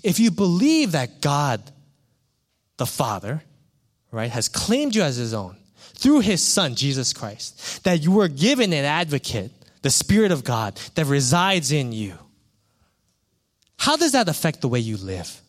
if 0.03 0.19
you 0.19 0.31
believe 0.31 0.91
that 0.91 1.21
God, 1.21 1.61
the 2.77 2.85
Father, 2.85 3.41
right, 4.11 4.29
has 4.29 4.49
claimed 4.49 4.95
you 4.95 5.01
as 5.01 5.15
his 5.15 5.33
own 5.33 5.55
through 5.95 6.19
his 6.19 6.41
Son, 6.41 6.75
Jesus 6.75 7.13
Christ, 7.13 7.83
that 7.83 8.03
you 8.03 8.11
were 8.11 8.27
given 8.27 8.73
an 8.73 8.85
advocate, 8.85 9.51
the 9.81 9.89
Spirit 9.89 10.31
of 10.31 10.43
God, 10.43 10.79
that 10.95 11.05
resides 11.05 11.71
in 11.71 11.91
you, 11.91 12.17
how 13.77 13.95
does 13.95 14.11
that 14.11 14.27
affect 14.27 14.61
the 14.61 14.67
way 14.67 14.79
you 14.79 14.97
live? 14.97 15.41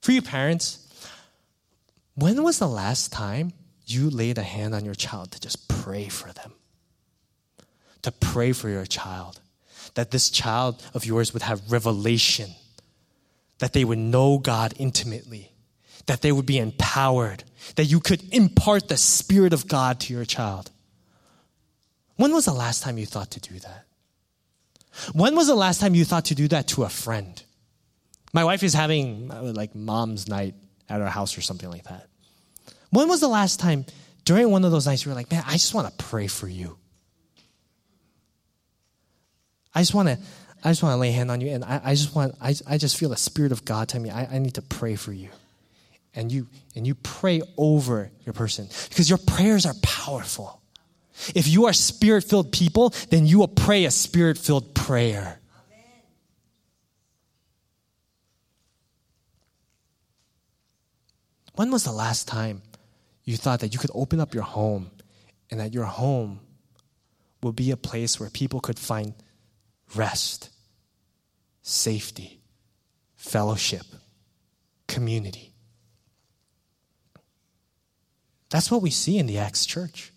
For 0.00 0.12
you 0.12 0.22
parents, 0.22 0.80
when 2.14 2.42
was 2.42 2.58
the 2.58 2.68
last 2.68 3.12
time 3.12 3.52
you 3.86 4.10
laid 4.10 4.38
a 4.38 4.42
hand 4.42 4.74
on 4.74 4.84
your 4.84 4.94
child 4.94 5.32
to 5.32 5.40
just 5.40 5.68
pray 5.68 6.08
for 6.08 6.32
them? 6.32 6.52
To 8.02 8.12
pray 8.12 8.52
for 8.52 8.68
your 8.68 8.86
child 8.86 9.40
that 9.94 10.10
this 10.10 10.30
child 10.30 10.82
of 10.94 11.04
yours 11.04 11.32
would 11.32 11.42
have 11.42 11.70
revelation, 11.70 12.50
that 13.58 13.72
they 13.72 13.84
would 13.84 13.98
know 13.98 14.38
God 14.38 14.74
intimately, 14.78 15.52
that 16.06 16.22
they 16.22 16.32
would 16.32 16.46
be 16.46 16.58
empowered, 16.58 17.44
that 17.76 17.84
you 17.84 18.00
could 18.00 18.22
impart 18.32 18.88
the 18.88 18.96
Spirit 18.96 19.52
of 19.52 19.68
God 19.68 20.00
to 20.00 20.12
your 20.12 20.24
child. 20.24 20.70
When 22.16 22.32
was 22.32 22.44
the 22.44 22.52
last 22.52 22.82
time 22.82 22.98
you 22.98 23.06
thought 23.06 23.30
to 23.32 23.40
do 23.40 23.58
that? 23.60 23.86
When 25.12 25.34
was 25.34 25.48
the 25.48 25.54
last 25.54 25.80
time 25.80 25.94
you 25.94 26.04
thought 26.04 26.26
to 26.26 26.34
do 26.34 26.46
that 26.48 26.68
to 26.68 26.84
a 26.84 26.88
friend? 26.88 27.42
My 28.32 28.44
wife 28.44 28.62
is 28.62 28.74
having 28.74 29.30
uh, 29.30 29.42
like 29.54 29.74
mom's 29.74 30.28
night 30.28 30.54
at 30.88 31.00
our 31.00 31.08
house 31.08 31.36
or 31.36 31.40
something 31.40 31.70
like 31.70 31.84
that. 31.84 32.08
When 32.94 33.08
was 33.08 33.20
the 33.20 33.28
last 33.28 33.58
time 33.58 33.86
during 34.24 34.52
one 34.52 34.64
of 34.64 34.70
those 34.70 34.86
nights 34.86 35.04
you 35.04 35.10
were 35.10 35.16
like, 35.16 35.28
man, 35.28 35.42
I 35.48 35.54
just 35.54 35.74
want 35.74 35.88
to 35.88 36.04
pray 36.04 36.28
for 36.28 36.46
you? 36.46 36.78
I 39.74 39.80
just 39.80 39.94
want 39.94 40.08
to, 40.10 40.18
I 40.62 40.70
just 40.70 40.80
want 40.80 40.92
to 40.92 40.98
lay 40.98 41.08
a 41.08 41.12
hand 41.12 41.28
on 41.28 41.40
you, 41.40 41.48
and 41.48 41.64
I, 41.64 41.80
I 41.84 41.94
just 41.96 42.14
want, 42.14 42.36
I, 42.40 42.54
I 42.68 42.78
just 42.78 42.96
feel 42.96 43.08
the 43.08 43.16
Spirit 43.16 43.50
of 43.50 43.64
God 43.64 43.88
tell 43.88 44.00
me 44.00 44.10
I, 44.10 44.36
I 44.36 44.38
need 44.38 44.54
to 44.54 44.62
pray 44.62 44.94
for 44.94 45.12
you, 45.12 45.30
and 46.14 46.30
you 46.30 46.46
and 46.76 46.86
you 46.86 46.94
pray 46.94 47.42
over 47.56 48.12
your 48.24 48.32
person 48.32 48.68
because 48.88 49.10
your 49.10 49.18
prayers 49.18 49.66
are 49.66 49.74
powerful. 49.82 50.62
If 51.34 51.48
you 51.48 51.64
are 51.64 51.72
spirit 51.72 52.22
filled 52.22 52.52
people, 52.52 52.94
then 53.10 53.26
you 53.26 53.40
will 53.40 53.48
pray 53.48 53.86
a 53.86 53.90
spirit 53.90 54.38
filled 54.38 54.72
prayer. 54.72 55.40
When 61.56 61.72
was 61.72 61.82
the 61.82 61.92
last 61.92 62.28
time 62.28 62.62
you 63.24 63.36
thought 63.36 63.60
that 63.60 63.72
you 63.72 63.78
could 63.78 63.90
open 63.94 64.20
up 64.20 64.34
your 64.34 64.42
home 64.42 64.90
and 65.50 65.60
that 65.60 65.72
your 65.72 65.84
home 65.84 66.40
would 67.42 67.56
be 67.56 67.70
a 67.70 67.76
place 67.76 68.20
where 68.20 68.30
people 68.30 68.60
could 68.60 68.78
find 68.78 69.14
rest, 69.94 70.50
safety, 71.62 72.40
fellowship, 73.16 73.86
community. 74.86 75.52
That's 78.50 78.70
what 78.70 78.82
we 78.82 78.90
see 78.90 79.18
in 79.18 79.26
the 79.26 79.38
Acts 79.38 79.66
church. 79.66 80.12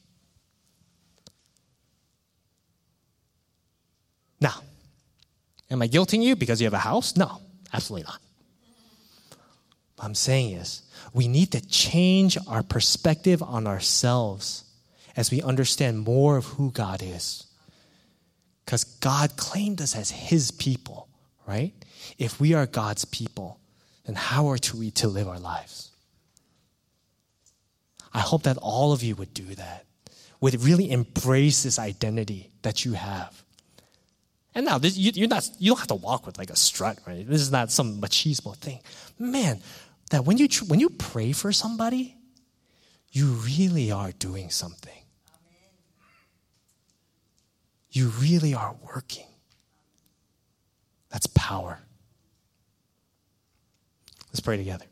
Now, 4.39 4.61
am 5.71 5.81
I 5.81 5.87
guilting 5.87 6.21
you 6.21 6.35
because 6.35 6.61
you 6.61 6.65
have 6.65 6.73
a 6.73 6.77
house? 6.77 7.15
No, 7.17 7.41
absolutely 7.73 8.03
not. 8.03 8.21
I'm 9.99 10.15
saying 10.15 10.53
is, 10.53 10.83
we 11.13 11.27
need 11.27 11.51
to 11.53 11.65
change 11.65 12.37
our 12.47 12.63
perspective 12.63 13.41
on 13.41 13.65
ourselves 13.65 14.63
as 15.15 15.31
we 15.31 15.41
understand 15.41 15.99
more 15.99 16.37
of 16.37 16.45
who 16.45 16.71
God 16.71 17.01
is. 17.03 17.47
Because 18.65 18.83
God 18.83 19.37
claimed 19.37 19.81
us 19.81 19.95
as 19.95 20.11
His 20.11 20.51
people, 20.51 21.07
right? 21.47 21.73
If 22.17 22.39
we 22.39 22.53
are 22.53 22.65
God's 22.65 23.05
people, 23.05 23.59
then 24.05 24.15
how 24.15 24.47
are 24.49 24.57
we 24.75 24.91
to 24.91 25.07
live 25.07 25.27
our 25.27 25.39
lives? 25.39 25.89
I 28.13 28.19
hope 28.19 28.43
that 28.43 28.57
all 28.57 28.93
of 28.93 29.03
you 29.03 29.15
would 29.15 29.33
do 29.33 29.55
that, 29.55 29.85
would 30.39 30.61
really 30.61 30.91
embrace 30.91 31.63
this 31.63 31.79
identity 31.79 32.51
that 32.61 32.85
you 32.85 32.93
have. 32.93 33.43
And 34.53 34.65
now, 34.65 34.79
this, 34.79 34.97
you, 34.97 35.11
you're 35.13 35.27
not, 35.27 35.47
you 35.59 35.71
don't 35.71 35.77
have 35.77 35.87
to 35.89 35.95
walk 35.95 36.25
with 36.25 36.37
like 36.37 36.49
a 36.49 36.55
strut, 36.55 36.99
right? 37.05 37.27
This 37.27 37.41
is 37.41 37.51
not 37.51 37.71
some 37.71 38.01
machismo 38.01 38.55
thing. 38.57 38.79
Man, 39.19 39.61
that 40.11 40.25
when 40.25 40.37
you, 40.37 40.47
when 40.67 40.79
you 40.79 40.89
pray 40.89 41.31
for 41.31 41.51
somebody, 41.51 42.15
you 43.11 43.25
really 43.25 43.91
are 43.91 44.11
doing 44.11 44.49
something 44.49 44.97
you 47.97 48.09
really 48.19 48.53
are 48.53 48.75
working. 48.93 49.25
That's 51.09 51.27
power. 51.27 51.79
Let's 54.27 54.39
pray 54.39 54.57
together. 54.57 54.85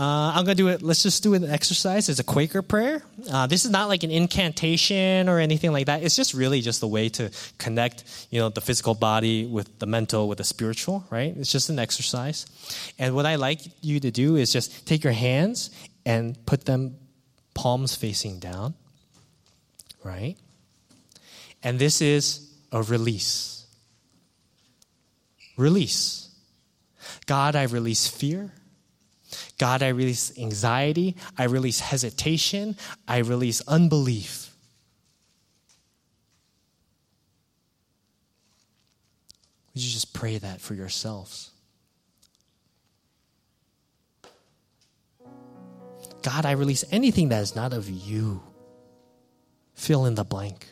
Uh, 0.00 0.32
I'm 0.34 0.46
going 0.46 0.56
to 0.56 0.62
do 0.62 0.68
it. 0.68 0.80
Let's 0.80 1.02
just 1.02 1.22
do 1.22 1.34
an 1.34 1.44
exercise. 1.44 2.08
It's 2.08 2.20
a 2.20 2.24
Quaker 2.24 2.62
prayer. 2.62 3.02
Uh, 3.30 3.46
this 3.46 3.66
is 3.66 3.70
not 3.70 3.88
like 3.88 4.02
an 4.02 4.10
incantation 4.10 5.28
or 5.28 5.38
anything 5.38 5.72
like 5.72 5.86
that. 5.86 6.02
It's 6.02 6.16
just 6.16 6.32
really 6.32 6.62
just 6.62 6.82
a 6.82 6.86
way 6.86 7.10
to 7.10 7.30
connect, 7.58 8.04
you 8.30 8.40
know, 8.40 8.48
the 8.48 8.62
physical 8.62 8.94
body 8.94 9.44
with 9.44 9.78
the 9.78 9.86
mental, 9.86 10.26
with 10.26 10.38
the 10.38 10.44
spiritual, 10.44 11.04
right? 11.10 11.36
It's 11.36 11.52
just 11.52 11.68
an 11.68 11.78
exercise. 11.78 12.46
And 12.98 13.14
what 13.14 13.26
I 13.26 13.34
like 13.36 13.60
you 13.82 14.00
to 14.00 14.10
do 14.10 14.36
is 14.36 14.50
just 14.50 14.86
take 14.86 15.04
your 15.04 15.12
hands 15.12 15.70
and 16.06 16.34
put 16.46 16.64
them 16.64 16.96
palms 17.52 17.94
facing 17.94 18.38
down 18.38 18.74
right? 20.04 20.36
And 21.62 21.78
this 21.78 22.00
is 22.00 22.50
a 22.72 22.82
release. 22.82 23.66
Release. 25.56 26.28
God, 27.26 27.56
I 27.56 27.64
release 27.64 28.06
fear. 28.06 28.52
God, 29.58 29.82
I 29.82 29.88
release 29.88 30.36
anxiety. 30.38 31.16
I 31.38 31.44
release 31.44 31.80
hesitation. 31.80 32.76
I 33.06 33.18
release 33.18 33.60
unbelief. 33.68 34.54
Would 39.74 39.82
you 39.82 39.90
just 39.90 40.12
pray 40.12 40.38
that 40.38 40.60
for 40.60 40.74
yourselves? 40.74 41.50
God, 46.22 46.44
I 46.44 46.52
release 46.52 46.84
anything 46.90 47.30
that 47.30 47.42
is 47.42 47.56
not 47.56 47.72
of 47.72 47.88
you 47.88 48.42
fill 49.74 50.04
in 50.04 50.14
the 50.14 50.24
blank. 50.24 50.66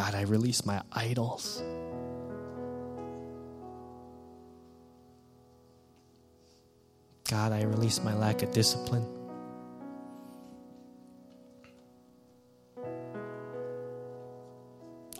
God, 0.00 0.14
I 0.14 0.22
release 0.22 0.64
my 0.64 0.80
idols. 0.92 1.62
God, 7.28 7.52
I 7.52 7.64
release 7.64 8.02
my 8.02 8.14
lack 8.14 8.42
of 8.42 8.50
discipline. 8.50 9.04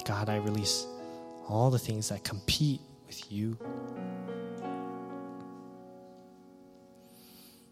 God, 0.06 0.30
I 0.30 0.36
release 0.36 0.86
all 1.46 1.68
the 1.68 1.78
things 1.78 2.08
that 2.08 2.24
compete 2.24 2.80
with 3.06 3.30
you. 3.30 3.58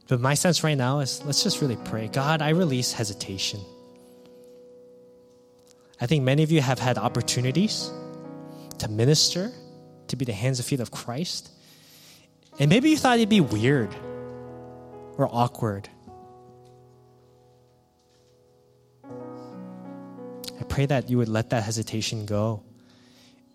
But 0.08 0.20
my 0.20 0.34
sense 0.34 0.62
right 0.62 0.76
now 0.76 1.00
is 1.00 1.24
let's 1.24 1.42
just 1.42 1.62
really 1.62 1.78
pray. 1.86 2.08
God, 2.08 2.42
I 2.42 2.50
release 2.50 2.92
hesitation. 2.92 3.60
I 6.00 6.06
think 6.06 6.22
many 6.22 6.42
of 6.42 6.52
you 6.52 6.60
have 6.60 6.78
had 6.78 6.96
opportunities 6.96 7.90
to 8.78 8.88
minister, 8.88 9.52
to 10.08 10.16
be 10.16 10.24
the 10.24 10.32
hands 10.32 10.58
and 10.58 10.66
feet 10.66 10.80
of 10.80 10.90
Christ. 10.90 11.50
And 12.58 12.68
maybe 12.68 12.90
you 12.90 12.96
thought 12.96 13.16
it'd 13.18 13.28
be 13.28 13.40
weird 13.40 13.94
or 15.16 15.28
awkward. 15.30 15.88
I 20.60 20.64
pray 20.68 20.86
that 20.86 21.10
you 21.10 21.18
would 21.18 21.28
let 21.28 21.50
that 21.50 21.62
hesitation 21.62 22.26
go 22.26 22.62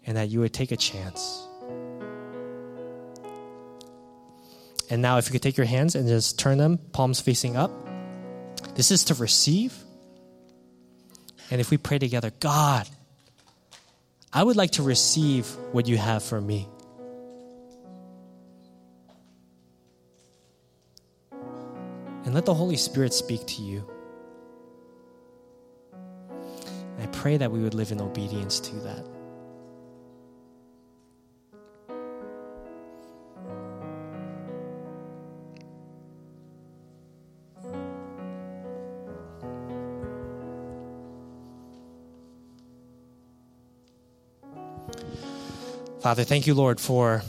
and 0.05 0.17
that 0.17 0.29
you 0.29 0.39
would 0.41 0.53
take 0.53 0.71
a 0.71 0.77
chance. 0.77 1.47
And 4.89 5.01
now, 5.01 5.17
if 5.17 5.27
you 5.27 5.31
could 5.31 5.41
take 5.41 5.57
your 5.57 5.65
hands 5.65 5.95
and 5.95 6.07
just 6.07 6.37
turn 6.37 6.57
them, 6.57 6.77
palms 6.77 7.19
facing 7.19 7.55
up. 7.55 7.71
This 8.75 8.91
is 8.91 9.05
to 9.05 9.13
receive. 9.15 9.75
And 11.53 11.61
if 11.61 11.69
we 11.69 11.77
pray 11.77 11.99
together, 11.99 12.31
God, 12.39 12.89
I 14.33 14.41
would 14.41 14.55
like 14.55 14.71
to 14.71 14.81
receive 14.81 15.45
what 15.71 15.87
you 15.87 15.97
have 15.97 16.23
for 16.23 16.41
me. 16.41 16.67
And 22.25 22.33
let 22.33 22.47
the 22.47 22.55
Holy 22.55 22.75
Spirit 22.75 23.13
speak 23.13 23.45
to 23.45 23.61
you. 23.61 23.87
I 26.99 27.05
pray 27.11 27.37
that 27.37 27.51
we 27.51 27.61
would 27.61 27.75
live 27.75 27.91
in 27.91 28.01
obedience 28.01 28.59
to 28.61 28.75
that. 28.77 29.05
Father, 46.03 46.25
thank 46.25 46.47
you, 46.47 46.53
Lord, 46.53 46.81
for 46.81 47.23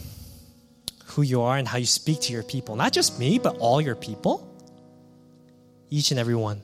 who 1.04 1.22
you 1.22 1.42
are 1.42 1.56
and 1.56 1.68
how 1.68 1.78
you 1.78 1.86
speak 1.86 2.22
to 2.22 2.32
your 2.32 2.42
people. 2.42 2.74
Not 2.74 2.92
just 2.92 3.20
me, 3.20 3.38
but 3.38 3.56
all 3.58 3.80
your 3.80 3.94
people. 3.94 4.50
Each 5.90 6.10
and 6.10 6.18
every 6.18 6.34
one. 6.34 6.60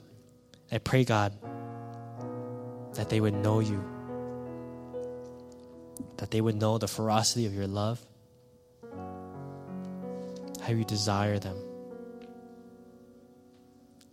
I 0.73 0.79
pray, 0.79 1.05
God, 1.05 1.33
that 2.95 3.11
they 3.11 3.21
would 3.21 3.35
know 3.35 3.61
you, 3.61 3.85
that 6.17 6.33
they 6.33 6.41
would 6.41 6.57
know 6.57 6.79
the 6.79 6.89
ferocity 6.89 7.47
of 7.47 7.55
your 7.55 7.69
love, 7.69 8.01
how 10.61 10.73
you 10.73 10.85
desire 10.85 11.39
them, 11.39 11.59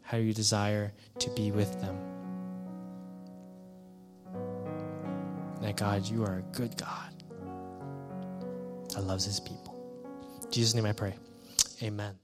how 0.03 0.17
you 0.17 0.35
desire 0.35 0.93
to 1.17 1.31
be 1.31 1.49
with 1.49 1.81
them. 1.81 1.97
That 5.61 5.77
God, 5.77 6.05
you 6.05 6.23
are 6.25 6.37
a 6.37 6.55
good 6.55 6.77
God 6.77 7.16
loves 8.99 9.25
his 9.25 9.39
people. 9.39 9.75
In 10.43 10.51
Jesus' 10.51 10.75
name 10.75 10.85
I 10.85 10.93
pray. 10.93 11.13
Amen. 11.83 12.15